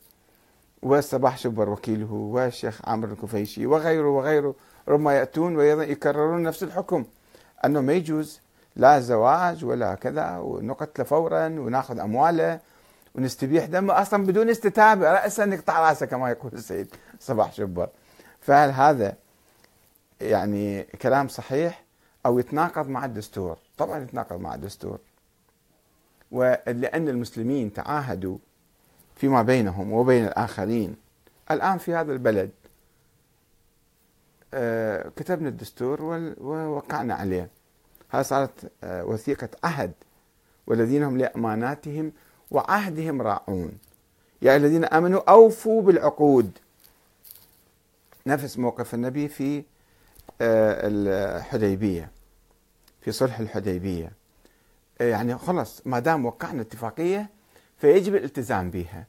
وصباح 0.84 1.38
شبر 1.38 1.70
وكيله 1.70 2.14
والشيخ 2.14 2.82
عامر 2.84 3.08
الكفيشي 3.08 3.66
وغيره 3.66 4.08
وغيره 4.10 4.56
ربما 4.88 5.14
يأتون 5.14 5.56
ويكررون 5.56 6.44
نفس 6.44 6.64
الحكم 6.64 7.06
أنه 7.66 7.82
ما 7.82 7.94
يجوز 7.94 8.40
لا 8.76 9.00
زواج 9.00 9.66
ولا 9.66 9.96
كذا 9.96 10.38
ونقتله 10.38 11.06
فورا 11.06 11.46
ونأخذ 11.48 12.00
أمواله 12.00 12.60
ونستبيح 13.16 13.66
دمه 13.66 14.02
أصلا 14.02 14.26
بدون 14.26 14.50
استتابة 14.50 15.12
رأسا 15.12 15.46
نقطع 15.46 15.90
رأسه 15.90 16.06
كما 16.06 16.30
يقول 16.30 16.52
السيد 16.54 16.96
صباح 17.20 17.54
شبر 17.54 17.90
فهل 18.42 18.70
هذا 18.72 19.14
يعني 20.22 20.84
كلام 20.84 21.28
صحيح؟ 21.28 21.83
أو 22.26 22.40
يتناقض 22.40 22.88
مع 22.88 23.06
الدستور. 23.06 23.58
طبعا 23.78 24.00
يتناقض 24.00 24.40
مع 24.40 24.56
الدستور. 24.56 25.00
ولأن 26.32 27.10
المسلمين 27.10 27.74
تعاهدوا 27.74 28.38
فيما 29.16 29.42
بينهم 29.42 29.94
وبين 29.94 30.26
الآخرين. 30.26 30.96
الآن 31.52 31.78
في 31.78 31.94
هذا 31.96 32.14
البلد 32.14 32.52
آه، 34.54 35.10
كتبنا 35.16 35.50
الدستور 35.50 36.02
ووقعنا 36.42 37.14
عليه. 37.14 37.50
هذه 38.10 38.22
صارت 38.22 38.72
آه، 38.84 39.06
وثيقة 39.06 39.50
عهد 39.64 39.92
والذين 40.68 41.04
هم 41.04 41.18
لأماناتهم 41.18 42.12
وعهدهم 42.52 43.22
راعون. 43.22 43.78
يا 44.42 44.56
الذين 44.56 44.86
آمنوا 44.86 45.30
أوفوا 45.32 45.82
بالعقود. 45.82 46.52
نفس 48.28 48.58
موقف 48.60 48.94
النبي 48.94 49.28
في 49.28 49.64
الحديبية 50.44 52.12
في 53.02 53.12
صلح 53.12 53.40
الحديبية. 53.40 54.12
يعني 55.00 55.38
خلص 55.38 55.82
ما 55.86 56.00
دام 56.00 56.26
وقعنا 56.26 56.62
اتفاقية 56.62 57.30
فيجب 57.78 58.16
الالتزام 58.16 58.72
بها. 58.72 59.06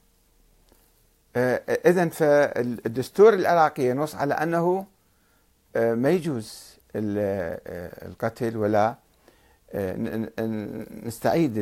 إذا 1.86 2.08
فالدستور 2.08 3.34
العراقي 3.34 3.82
ينص 3.82 4.14
على 4.14 4.34
أنه 4.34 4.86
آه، 5.76 5.94
ما 5.94 6.10
يجوز 6.10 6.76
القتل 6.96 8.56
ولا 8.56 8.94
نستعيد 11.06 11.52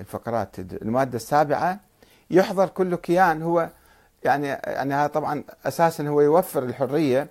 الفقرات. 0.00 0.58
المادة 0.58 1.16
السابعة 1.16 1.80
يحضر 2.30 2.68
كل 2.68 2.94
كيان 2.96 3.42
هو 3.42 3.68
يعني 4.24 4.46
يعني 4.48 4.94
هذا 4.94 5.06
طبعا 5.06 5.44
أساسا 5.64 6.08
هو 6.08 6.20
يوفر 6.20 6.62
الحرية 6.62 7.28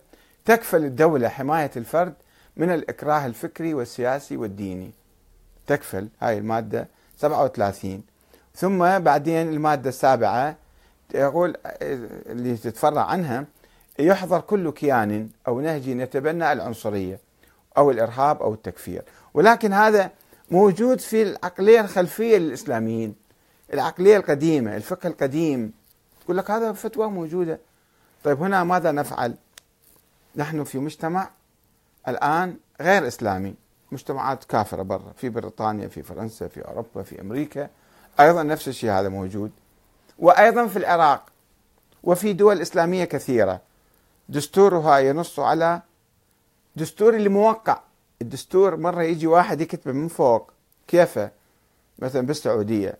تكفل 0.50 0.86
الدولة 0.86 1.30
حماية 1.30 1.72
الفرد 1.78 2.14
من 2.58 2.70
الإكراه 2.70 3.26
الفكري 3.26 3.74
والسياسي 3.74 4.38
والديني. 4.38 4.92
تكفل 5.68 6.08
هاي 6.22 6.38
المادة 6.38 6.88
37 7.18 8.04
ثم 8.56 9.00
بعدين 9.00 9.50
المادة 9.50 9.90
السابعة 9.90 10.56
يقول 11.14 11.58
اللي 11.82 12.58
تتفرع 12.58 13.02
عنها 13.06 13.46
يحظر 14.00 14.40
كل 14.40 14.72
كيان 14.72 15.30
أو 15.48 15.62
نهج 15.62 15.88
يتبنى 15.88 16.52
العنصرية 16.52 17.20
أو 17.78 17.92
الإرهاب 17.92 18.42
أو 18.42 18.54
التكفير. 18.54 19.04
ولكن 19.34 19.74
هذا 19.74 20.12
موجود 20.52 21.00
في 21.00 21.22
العقلية 21.24 21.82
الخلفية 21.82 22.38
للإسلاميين. 22.38 23.16
العقلية 23.74 24.18
القديمة 24.18 24.76
الفقه 24.76 25.08
القديم. 25.08 25.74
يقول 26.24 26.38
لك 26.38 26.52
هذا 26.52 26.74
فتوى 26.74 27.10
موجودة. 27.10 27.60
طيب 28.24 28.42
هنا 28.42 28.64
ماذا 28.64 28.92
نفعل؟ 28.92 29.36
نحن 30.36 30.64
في 30.64 30.80
مجتمع 30.80 31.30
الآن 32.08 32.58
غير 32.82 33.08
إسلامي 33.08 33.56
مجتمعات 33.92 34.44
كافرة 34.44 34.82
برا 34.82 35.14
في 35.18 35.30
بريطانيا 35.30 35.88
في 35.88 36.04
فرنسا 36.04 36.48
في 36.48 36.68
أوروبا 36.68 37.04
في 37.04 37.22
أمريكا. 37.22 37.70
أيضا 38.20 38.44
نفس 38.44 38.68
الشيء 38.68 38.92
هذا 38.92 39.10
موجود. 39.10 39.52
وأيضا 40.20 40.68
في 40.68 40.78
العراق 40.78 41.26
وفي 42.04 42.34
دول 42.34 42.62
إسلامية 42.62 43.06
كثيرة. 43.06 43.62
دستورها 44.30 44.98
ينص 44.98 45.40
على 45.40 45.82
دستور 46.76 47.16
اللي 47.16 47.30
موقع 47.30 47.80
الدستور 48.22 48.76
مرة 48.76 49.04
يجي 49.04 49.28
واحد 49.28 49.62
يكتبه 49.62 49.92
من 49.92 50.08
فوق. 50.08 50.52
كيفه؟ 50.88 51.32
مثلا 52.00 52.22
بالسعودية. 52.28 52.98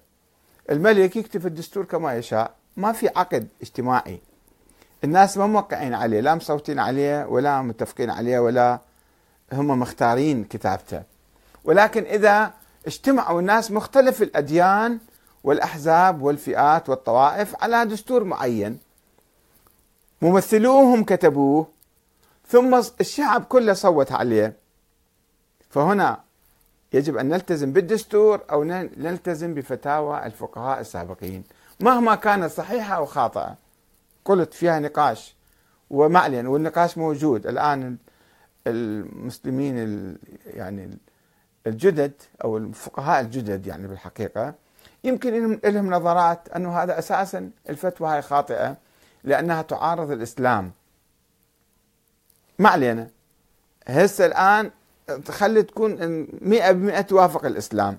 الملك 0.70 1.16
يكتب 1.16 1.46
الدستور 1.46 1.86
كما 1.86 2.16
يشاء. 2.16 2.54
ما 2.78 2.92
في 2.92 3.08
عقد 3.08 3.48
اجتماعي. 3.62 4.20
الناس 5.04 5.38
ما 5.38 5.48
موقعين 5.48 5.94
عليه 5.94 6.20
لا 6.20 6.36
مصوتين 6.36 6.80
عليه 6.80 7.26
ولا 7.26 7.62
متفقين 7.62 8.10
عليه 8.10 8.40
ولا 8.40 8.80
هم 9.54 9.80
مختارين 9.80 10.44
كتابته. 10.44 11.04
ولكن 11.64 12.04
إذا 12.04 12.54
اجتمعوا 12.88 13.40
الناس 13.40 13.72
مختلف 13.72 14.22
الأديان 14.22 15.00
والأحزاب 15.44 16.22
والفئات 16.22 16.90
والطوائف 16.90 17.64
على 17.64 17.86
دستور 17.86 18.24
معين. 18.24 18.80
ممثلوهم 20.22 21.04
كتبوه 21.04 21.68
ثم 22.48 22.82
الشعب 23.02 23.44
كله 23.44 23.74
صوت 23.74 24.12
عليه. 24.12 24.54
فهنا 25.70 26.20
يجب 26.94 27.18
أن 27.18 27.30
نلتزم 27.30 27.72
بالدستور 27.72 28.42
أو 28.52 28.64
نلتزم 28.64 29.54
بفتاوى 29.54 30.26
الفقهاء 30.26 30.80
السابقين 30.80 31.44
مهما 31.80 32.16
كانت 32.16 32.52
صحيحة 32.52 32.96
أو 32.96 33.06
خاطئة. 33.06 33.69
قلت 34.26 34.54
فيها 34.54 34.80
نقاش 34.80 35.36
ومعلن 35.90 36.48
والنقاش 36.48 36.98
موجود. 36.98 37.48
الآن 37.48 37.98
المسلمين 38.68 39.78
يعني 40.46 40.98
الجدد 41.68 42.14
أو 42.44 42.58
الفقهاء 42.58 43.22
الجدد 43.22 43.68
يعني 43.68 43.88
بالحقيقة 43.88 44.54
يمكن 45.04 45.60
لهم 45.64 45.94
نظرات 45.94 46.50
أنه 46.50 46.78
هذا 46.84 47.00
أساسا 47.00 47.50
الفتوى 47.70 48.10
هاي 48.10 48.22
خاطئة 48.22 48.78
لأنها 49.24 49.62
تعارض 49.62 50.12
الإسلام. 50.12 50.72
ما 52.60 52.70
علينا 52.70 53.10
هسه 53.88 54.26
الآن 54.26 54.72
خلي 55.30 55.64
تكون 55.64 56.28
مئة 56.42 56.72
بمئة 56.72 57.02
توافق 57.02 57.46
الإسلام. 57.46 57.98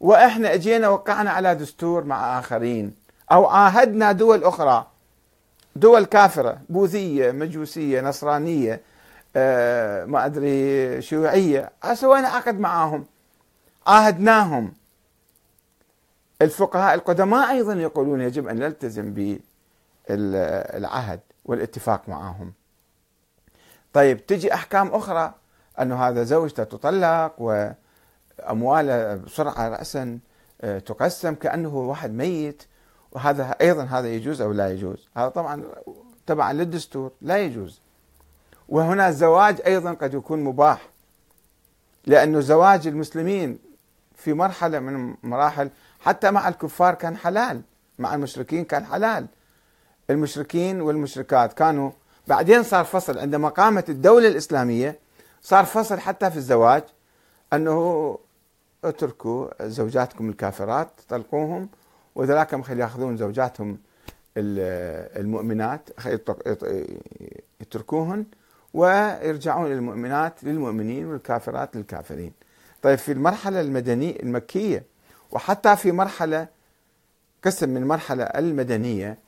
وإحنا 0.00 0.54
أجينا 0.54 0.88
وقعنا 0.88 1.30
على 1.30 1.54
دستور 1.54 2.04
مع 2.04 2.38
آخرين 2.38 2.94
أو 3.32 3.46
عاهدنا 3.46 4.12
دول 4.12 4.44
أخرى. 4.44 4.91
دول 5.76 6.04
كافرة 6.04 6.58
بوذية 6.68 7.30
مجوسية 7.30 8.00
نصرانية 8.00 8.80
آه 9.36 10.04
ما 10.04 10.26
أدري 10.26 11.02
شيوعية. 11.02 11.70
سوينا 11.94 12.28
عقد 12.28 12.58
معاهم؟ 12.60 13.06
عاهدناهم. 13.86 14.72
الفقهاء 16.42 16.94
القدماء 16.94 17.50
أيضا 17.50 17.74
يقولون 17.74 18.20
يجب 18.20 18.48
أن 18.48 18.56
نلتزم 18.56 19.14
بالعهد 20.08 21.20
والاتفاق 21.44 22.08
معهم 22.08 22.52
طيب 23.92 24.26
تجي 24.26 24.54
أحكام 24.54 24.88
أخرى 24.88 25.34
أنه 25.80 26.08
هذا 26.08 26.22
زوجته 26.22 26.64
تطلق 26.64 27.32
وأمواله 27.38 29.14
بسرعة 29.14 29.68
رأسا 29.68 30.18
آه، 30.60 30.78
تقسم 30.78 31.34
كأنه 31.34 31.76
واحد 31.76 32.10
ميت. 32.12 32.62
وهذا 33.12 33.54
أيضا 33.60 33.82
هذا 33.82 34.08
يجوز 34.08 34.40
أو 34.40 34.52
لا 34.52 34.70
يجوز؟ 34.70 35.08
هذا 35.16 35.28
طبعا 35.28 35.62
تبعا 36.26 36.52
للدستور 36.52 37.12
لا 37.20 37.38
يجوز. 37.38 37.80
وهنا 38.68 39.08
الزواج 39.08 39.60
أيضا 39.66 39.92
قد 39.92 40.14
يكون 40.14 40.44
مباح 40.44 40.88
لأنه 42.06 42.40
زواج 42.40 42.86
المسلمين 42.86 43.58
في 44.16 44.32
مرحلة 44.32 44.78
من 44.78 45.14
مراحل 45.22 45.70
حتى 46.00 46.30
مع 46.30 46.48
الكفار 46.48 46.94
كان 46.94 47.16
حلال 47.16 47.62
مع 47.98 48.14
المشركين 48.14 48.64
كان 48.64 48.84
حلال. 48.84 49.26
المشركين 50.10 50.80
والمشركات 50.80 51.52
كانوا 51.52 51.90
بعدين 52.26 52.62
صار 52.62 52.84
فصل. 52.84 53.18
عندما 53.18 53.48
قامت 53.48 53.90
الدولة 53.90 54.28
الإسلامية 54.28 54.98
صار 55.42 55.64
فصل 55.64 55.98
حتى 56.00 56.30
في 56.30 56.36
الزواج 56.36 56.82
أنه 57.52 58.18
اتركوا 58.84 59.66
زوجاتكم 59.68 60.28
الكافرات 60.28 60.88
طلقوهم 61.08 61.68
وذلاك 62.14 62.52
يأخذون 62.68 63.16
زوجاتهم 63.16 63.78
المؤمنات 64.36 65.88
يتركوهن 67.60 68.26
ويرجعون 68.74 69.66
للمؤمنات 69.66 70.44
للمؤمنين 70.44 71.06
والكافرات 71.06 71.76
للكافرين. 71.76 72.32
طيب 72.82 72.98
في 72.98 73.12
المرحلة 73.12 73.60
المدنية 73.60 74.22
المكية 74.22 74.84
وحتى 75.30 75.76
في 75.76 75.92
مرحلة 75.92 76.46
قسم 77.44 77.68
من 77.68 77.76
المرحلة 77.76 78.24
المدنية 78.24 79.18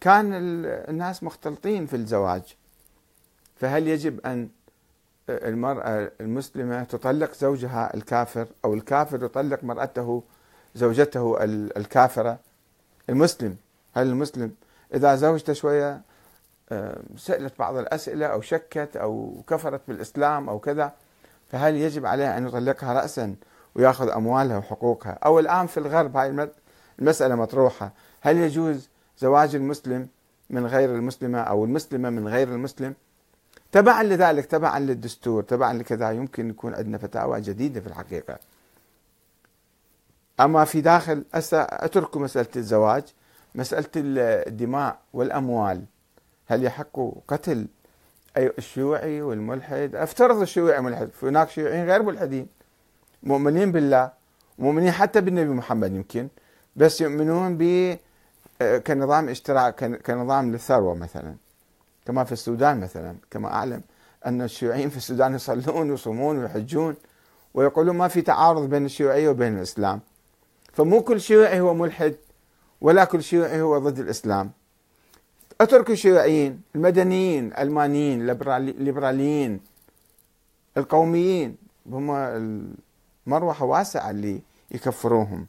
كان 0.00 0.30
الناس 0.64 1.22
مختلطين 1.22 1.86
في 1.86 1.96
الزواج. 1.96 2.56
فهل 3.56 3.88
يجب 3.88 4.20
أن 4.26 4.48
المرأة 5.28 6.12
المسلمة 6.20 6.84
تطلق 6.84 7.34
زوجها 7.34 7.94
الكافر 7.94 8.46
أو 8.64 8.74
الكافر 8.74 9.24
يطلق 9.24 9.64
مرأته 9.64 10.22
زوجته 10.74 11.36
الكافرة. 11.76 12.38
المسلم 13.10 13.56
هل 13.94 14.06
المسلم 14.06 14.52
إذا 14.94 15.16
زوجته 15.16 15.52
شوية 15.52 16.00
آه، 16.72 17.00
سألت 17.16 17.58
بعض 17.58 17.76
الأسئلة 17.76 18.26
أو 18.26 18.40
شكت 18.40 18.96
أو 18.96 19.42
كفرت 19.48 19.80
بالإسلام 19.88 20.48
أو 20.48 20.58
كذا 20.58 20.92
فهل 21.48 21.76
يجب 21.76 22.06
عليه 22.06 22.38
أن 22.38 22.46
يطلقها 22.46 22.92
رأسا 22.92 23.34
ويأخذ 23.74 24.08
أموالها 24.08 24.58
وحقوقها؟ 24.58 25.18
أو 25.24 25.38
الآن 25.38 25.66
في 25.66 25.78
الغرب 25.78 26.16
هاي 26.16 26.48
المسألة 26.98 27.34
مطروحة. 27.34 27.92
هل 28.20 28.36
يجوز 28.36 28.88
زواج 29.18 29.54
المسلم 29.54 30.08
من 30.50 30.66
غير 30.66 30.94
المسلمة 30.94 31.38
أو 31.40 31.64
المسلمة 31.64 32.10
من 32.10 32.28
غير 32.28 32.48
المسلم؟ 32.48 32.94
تبعا 33.72 34.02
لذلك 34.02 34.46
تبعا 34.46 34.78
للدستور 34.78 35.42
تبعا 35.42 35.72
لكذا. 35.72 36.10
يمكن 36.10 36.50
يكون 36.50 36.74
عندنا 36.74 36.98
فتاوى 36.98 37.40
جديدة 37.40 37.80
في 37.80 37.86
الحقيقة. 37.86 38.38
أما 40.40 40.64
في 40.64 40.80
داخل 40.80 41.24
أتركوا 41.34 42.20
مسألة 42.20 42.48
الزواج 42.56 43.04
مسألة 43.54 43.88
الدماء 43.96 44.98
والأموال. 45.12 45.84
هل 46.46 46.64
يحق 46.64 47.00
قتل 47.28 47.66
أي 48.36 48.52
الشيوعي 48.58 49.22
والملحد؟ 49.22 49.94
أفترض 49.94 50.40
الشيوعي 50.40 50.80
ملحد 50.80 51.10
هناك 51.22 51.48
شيوعيين 51.48 51.86
غير 51.86 52.02
ملحدين 52.02 52.46
مؤمنين 53.22 53.72
بالله 53.72 54.10
مؤمنين 54.58 54.90
حتى 54.90 55.20
بالنبي 55.20 55.50
محمد 55.50 55.92
يمكن 55.92 56.28
بس 56.76 57.00
يؤمنون 57.00 57.56
ب 57.56 57.62
آه، 58.62 58.78
كنظام 58.78 59.28
اشتراك 59.28 59.84
كنظام 60.02 60.52
للثروة 60.52 60.94
مثلا. 60.94 61.34
كما 62.06 62.24
في 62.24 62.32
السودان 62.32 62.80
مثلا 62.80 63.16
كما 63.30 63.48
أعلم 63.48 63.82
أن 64.26 64.42
الشيوعيين 64.42 64.88
في 64.88 64.96
السودان 64.96 65.34
يصلون 65.34 65.90
ويصومون 65.90 66.38
ويحجون 66.38 66.94
ويقولون 67.54 67.96
ما 67.96 68.08
في 68.08 68.22
تعارض 68.22 68.68
بين 68.70 68.84
الشيوعية 68.84 69.28
وبين 69.28 69.56
الإسلام. 69.56 70.00
فمو 70.72 71.02
كل 71.02 71.20
شيوعي 71.20 71.60
هو 71.60 71.74
ملحد 71.74 72.16
ولا 72.80 73.04
كل 73.04 73.22
شيوعي 73.22 73.60
هو 73.60 73.78
ضد 73.78 73.98
الإسلام. 73.98 74.50
أترك 75.60 75.90
الشيوعيين 75.90 76.60
المدنيين 76.74 77.52
ألمانيين 77.58 78.30
الليبراليين 78.30 79.60
القوميين 80.76 81.56
هم 81.86 82.10
المروحة 83.26 83.64
واسعة 83.64 84.10
اللي 84.10 84.40
يكفروهم. 84.70 85.46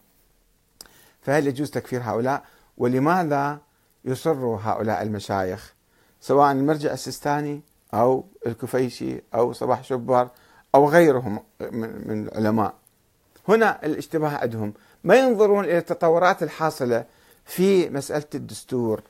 فهل 1.21 1.47
يجوز 1.47 1.71
تكفير 1.71 2.01
هؤلاء؟ 2.03 2.43
ولماذا 2.77 3.59
يصر 4.05 4.45
هؤلاء 4.45 5.01
المشايخ؟ 5.01 5.73
سواء 6.21 6.51
المرجع 6.51 6.93
السيستاني 6.93 7.61
أو 7.93 8.25
الكفيشي 8.47 9.21
أو 9.35 9.53
صباح 9.53 9.83
شبر 9.83 10.27
أو 10.75 10.89
غيرهم 10.89 11.39
من 11.71 12.27
العلماء. 12.27 12.73
هنا 13.47 13.85
الاشتباه 13.85 14.29
عندهم. 14.29 14.73
ما 15.03 15.15
ينظرون 15.15 15.65
إلى 15.65 15.77
التطورات 15.77 16.43
الحاصلة 16.43 17.05
في 17.45 17.89
مسألة 17.89 18.25
الدستور 18.35 19.01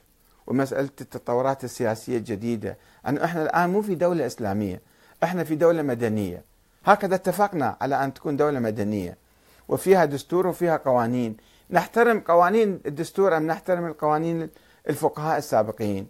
ومسألة 0.46 0.90
التطورات 1.00 1.64
السياسية 1.64 2.18
الجديدة. 2.18 2.76
أن 3.06 3.18
إحنا 3.18 3.42
الآن 3.42 3.70
مو 3.70 3.82
في 3.82 3.94
دولة 3.94 4.26
إسلامية 4.26 4.80
إحنا 5.22 5.44
في 5.44 5.54
دولة 5.54 5.82
مدنية. 5.82 6.44
هكذا 6.84 7.14
اتفقنا 7.14 7.76
على 7.80 8.04
أن 8.04 8.14
تكون 8.14 8.36
دولة 8.36 8.60
مدنية. 8.60 9.16
وفيها 9.68 10.04
دستور 10.04 10.46
وفيها 10.46 10.76
قوانين. 10.76 11.36
نحترم 11.70 12.20
قوانين 12.20 12.80
الدستور 12.86 13.36
أم 13.36 13.46
نحترم 13.46 13.86
القوانين 13.86 14.50
الفقهاء 14.88 15.38
السابقين؟ 15.38 16.06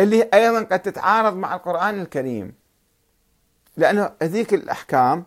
اللي 0.00 0.22
أيضا 0.34 0.62
قد 0.62 0.82
تتعارض 0.82 1.36
مع 1.36 1.54
القرآن 1.54 2.00
الكريم. 2.00 2.54
لأنه 3.76 4.10
هذيك 4.22 4.54
الأحكام 4.54 5.24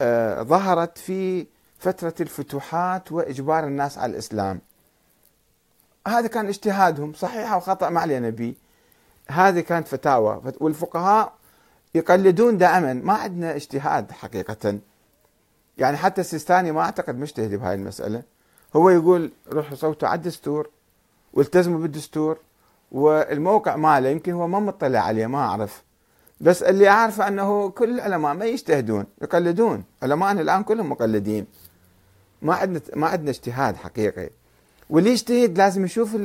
آه، 0.00 0.42
ظهرت 0.42 0.98
في 0.98 1.46
فترة 1.82 2.14
الفتوحات 2.20 3.12
وإجبار 3.12 3.64
الناس 3.64 3.98
على 3.98 4.12
الإسلام. 4.12 4.60
هذا 6.08 6.26
كان 6.26 6.46
اجتهادهم 6.46 7.12
صحيح 7.12 7.52
أو 7.52 7.60
خطأ 7.60 7.90
ما 7.90 8.00
علينا 8.00 8.30
به. 8.30 8.54
هذه 9.30 9.60
كانت 9.60 9.88
فتاوى. 9.88 10.42
والفقهاء 10.60 11.32
يقلدون 11.94 12.58
دائما. 12.58 12.92
ما 12.92 13.12
عندنا 13.12 13.56
اجتهاد 13.56 14.12
حقيقة. 14.12 14.78
يعني 15.78 15.96
حتى 15.96 16.20
السيستاني 16.20 16.72
ما 16.72 16.80
أعتقد 16.80 17.18
مجتهد 17.18 17.54
بهاي 17.54 17.74
المسألة. 17.74 18.22
هو 18.76 18.90
يقول 18.90 19.32
روحوا 19.52 19.76
صوتوا 19.76 20.08
على 20.08 20.18
الدستور 20.18 20.70
والتزموا 21.32 21.78
بالدستور 21.78 22.38
والموقع 22.92 23.76
ماله 23.76 24.08
يمكن 24.08 24.32
هو 24.32 24.48
ما 24.48 24.60
مطلع 24.60 25.00
عليه 25.00 25.26
ما 25.26 25.38
أعرف. 25.38 25.82
بس 26.40 26.62
اللي 26.62 26.88
أعرفه 26.88 27.28
أنه 27.28 27.70
كل 27.70 27.94
العلماء 27.94 28.34
ما 28.34 28.44
يجتهدون 28.44 29.06
يقلدون. 29.22 29.84
علماءنا 30.02 30.40
الآن 30.40 30.62
كلهم 30.62 30.90
مقلدين. 30.90 31.46
ما 32.42 32.54
عندنا 32.54 32.80
ما 32.96 33.06
عندنا 33.06 33.30
اجتهاد 33.30 33.76
حقيقي. 33.76 34.30
واللي 34.90 35.10
يجتهد 35.10 35.58
لازم 35.58 35.84
يشوف 35.84 36.16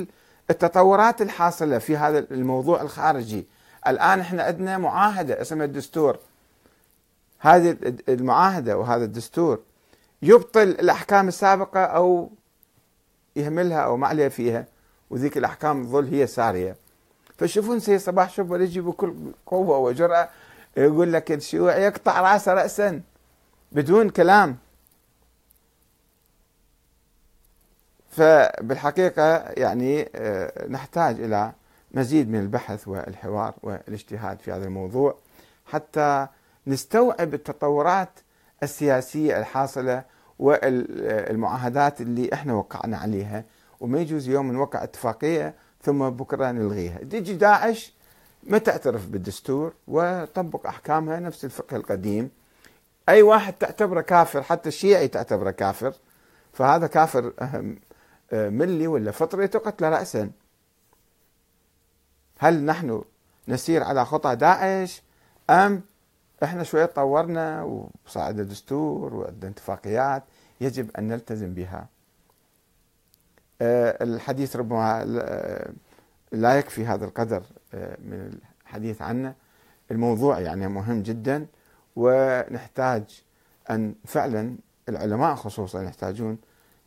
التطورات 0.49 1.21
الحاصلة 1.21 1.77
في 1.77 1.97
هذا 1.97 2.19
الموضوع 2.19 2.81
الخارجي. 2.81 3.45
الآن 3.87 4.19
إحنا 4.19 4.43
عندنا 4.43 4.77
معاهدة 4.77 5.41
اسمها 5.41 5.65
الدستور. 5.65 6.19
هذه 7.39 7.77
المعاهدة 8.09 8.77
وهذا 8.77 9.05
الدستور 9.05 9.59
يبطل 10.21 10.61
الأحكام 10.61 11.27
السابقة 11.27 11.79
أو 11.79 12.29
يهملها 13.35 13.77
أو 13.77 13.97
ما 13.97 14.07
عليه 14.07 14.27
فيها 14.27 14.65
وذيك 15.09 15.37
الأحكام 15.37 15.83
تظل 15.83 16.07
هي 16.07 16.27
سارية. 16.27 16.75
فشوفون 17.37 17.79
سي 17.79 17.99
صباح 17.99 18.29
شوف 18.29 18.51
يجي 18.51 18.81
بكل 18.81 19.13
قوة 19.45 19.77
وجرأة 19.77 20.29
يقول 20.77 21.13
لك 21.13 21.31
الشيوعي 21.31 21.83
يقطع 21.83 22.21
رأسه 22.21 22.53
رأسا 22.53 23.01
بدون 23.71 24.09
كلام. 24.09 24.57
فبالحقيقة 28.17 29.37
يعني 29.37 30.09
آه، 30.15 30.67
نحتاج 30.67 31.21
إلى 31.21 31.51
مزيد 31.91 32.29
من 32.29 32.39
البحث 32.39 32.87
والحوار 32.87 33.53
والاجتهاد 33.63 34.39
في 34.39 34.51
هذا 34.51 34.65
الموضوع 34.65 35.15
حتى 35.65 36.27
نستوعب 36.67 37.33
التطورات 37.33 38.09
السياسية 38.63 39.39
الحاصلة 39.39 40.03
والمعاهدات 40.39 42.01
اللي 42.01 42.33
إحنا 42.33 42.53
وقعنا 42.53 42.97
عليها. 42.97 43.43
وما 43.79 43.99
يجوز 43.99 44.27
يوم 44.27 44.51
نوقع 44.51 44.83
اتفاقية 44.83 45.53
ثم 45.81 46.09
بكرة 46.09 46.51
نلغيها. 46.51 46.97
تجي 46.97 47.33
داعش 47.33 47.93
ما 48.43 48.57
تعترف 48.57 49.05
بالدستور؟ 49.05 49.73
وطبق 49.87 50.67
أحكامها 50.67 51.19
نفس 51.19 51.45
الفقه 51.45 51.77
القديم. 51.77 52.29
أي 53.09 53.21
واحد 53.21 53.53
تعتبره 53.53 54.01
كافر 54.01 54.43
حتى 54.43 54.69
الشيعي 54.69 55.07
تعتبره 55.07 55.51
كافر 55.51 55.93
فهذا 56.53 56.87
كافر 56.87 57.33
ملي 58.33 58.87
ولا 58.87 59.11
فطري 59.11 59.47
تقتل 59.47 59.85
رأسا 59.85 60.31
هل 62.39 62.65
نحن 62.65 63.03
نسير 63.47 63.83
على 63.83 64.05
خطى 64.05 64.35
داعش؟ 64.35 65.01
أم 65.49 65.81
إحنا 66.43 66.63
شوية 66.63 66.85
طورنا 66.85 67.63
وصعد 67.63 68.41
دستور 68.41 69.13
وعندنا 69.13 69.51
اتفاقيات 69.51 70.23
يجب 70.61 70.97
أن 70.97 71.07
نلتزم 71.07 71.53
بها. 71.53 71.87
آه، 73.61 74.03
الحديث 74.03 74.55
ربما 74.55 75.05
لا 76.31 76.57
يكفي 76.59 76.85
هذا 76.85 77.05
القدر 77.05 77.43
آه، 77.73 77.97
من 77.99 78.39
الحديث 78.65 79.01
عنه. 79.01 79.35
الموضوع 79.91 80.39
يعني 80.39 80.67
مهم 80.67 81.01
جدا 81.03 81.47
ونحتاج 81.95 83.23
أن 83.69 83.95
فعلا 84.05 84.55
العلماء 84.89 85.35
خصوصا 85.35 85.83
يحتاجون 85.83 86.37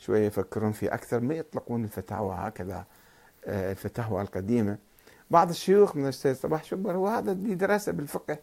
شوية 0.01 0.27
يفكرون 0.27 0.73
فيه 0.73 0.95
أكثر 0.95 1.21
ما 1.21 1.35
يطلقون 1.35 1.85
الفتاوى 1.85 2.35
هكذا 2.39 2.85
آه، 3.45 3.71
الفتاوى 3.73 4.23
القديمة. 4.23 4.79
بعض 5.31 5.49
الشيوخ 5.51 5.97
من 5.97 6.07
السيد 6.07 6.37
صباح 6.37 6.65
شبر 6.65 6.93
هو 6.97 7.09
هذا 7.09 7.33
اللي 7.33 7.55
درسه 7.55 7.93
بالفقه 7.93 8.39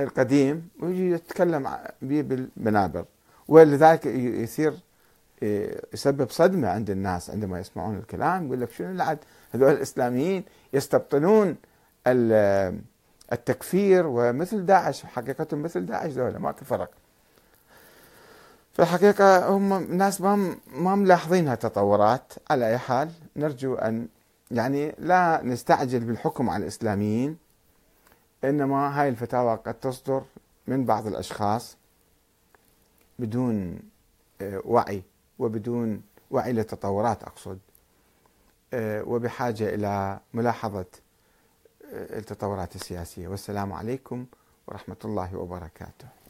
القديم 0.00 0.68
ويجي 0.80 1.10
يتكلم 1.10 1.78
به 2.02 2.20
بالمنابر. 2.20 3.04
ولذلك 3.48 4.06
يصير 4.06 4.74
آه، 5.42 5.80
يسبب 5.92 6.30
صدمة 6.30 6.68
عند 6.68 6.90
الناس 6.90 7.30
عندما 7.30 7.60
يسمعون 7.60 7.96
الكلام 7.96 8.46
يقول 8.46 8.60
لك 8.60 8.70
شنو 8.70 8.90
العد؟ 8.90 9.18
هذول 9.52 9.72
الإسلاميين 9.72 10.44
يستبطنون 10.72 11.56
التكفير 13.32 14.06
ومثل 14.06 14.66
داعش 14.66 15.06
حقيقة 15.06 15.56
مثل 15.56 15.86
داعش 15.86 16.10
ذولا 16.10 16.38
ما 16.38 16.52
فرق. 16.52 16.90
في 18.74 18.82
الحقيقة 18.82 19.48
هم 19.48 19.72
الناس 19.72 20.20
ما 20.20 20.56
ما 20.74 20.94
ملاحظين 20.94 21.48
هالتطورات. 21.48 22.32
على 22.50 22.68
أي 22.68 22.78
حال 22.78 23.10
نرجو 23.36 23.74
أن 23.74 24.08
يعني 24.50 24.94
لا 24.98 25.40
نستعجل 25.44 26.00
بالحكم 26.00 26.50
على 26.50 26.62
الإسلاميين 26.62 27.38
إنما 28.44 29.00
هاي 29.00 29.08
الفتاوى 29.08 29.54
قد 29.66 29.74
تصدر 29.74 30.22
من 30.66 30.84
بعض 30.84 31.06
الأشخاص 31.06 31.76
بدون 33.18 33.78
آه، 34.40 34.62
وعي 34.64 35.02
وبدون 35.38 36.02
وعي 36.30 36.52
للتطورات 36.52 37.22
أقصد 37.22 37.58
آه، 38.74 39.02
وبحاجة 39.02 39.74
إلى 39.74 40.20
ملاحظة 40.34 40.86
آه، 41.92 42.18
التطورات 42.18 42.76
السياسية. 42.76 43.28
والسلام 43.28 43.72
عليكم 43.72 44.26
ورحمة 44.66 44.96
الله 45.04 45.36
وبركاته. 45.36 46.23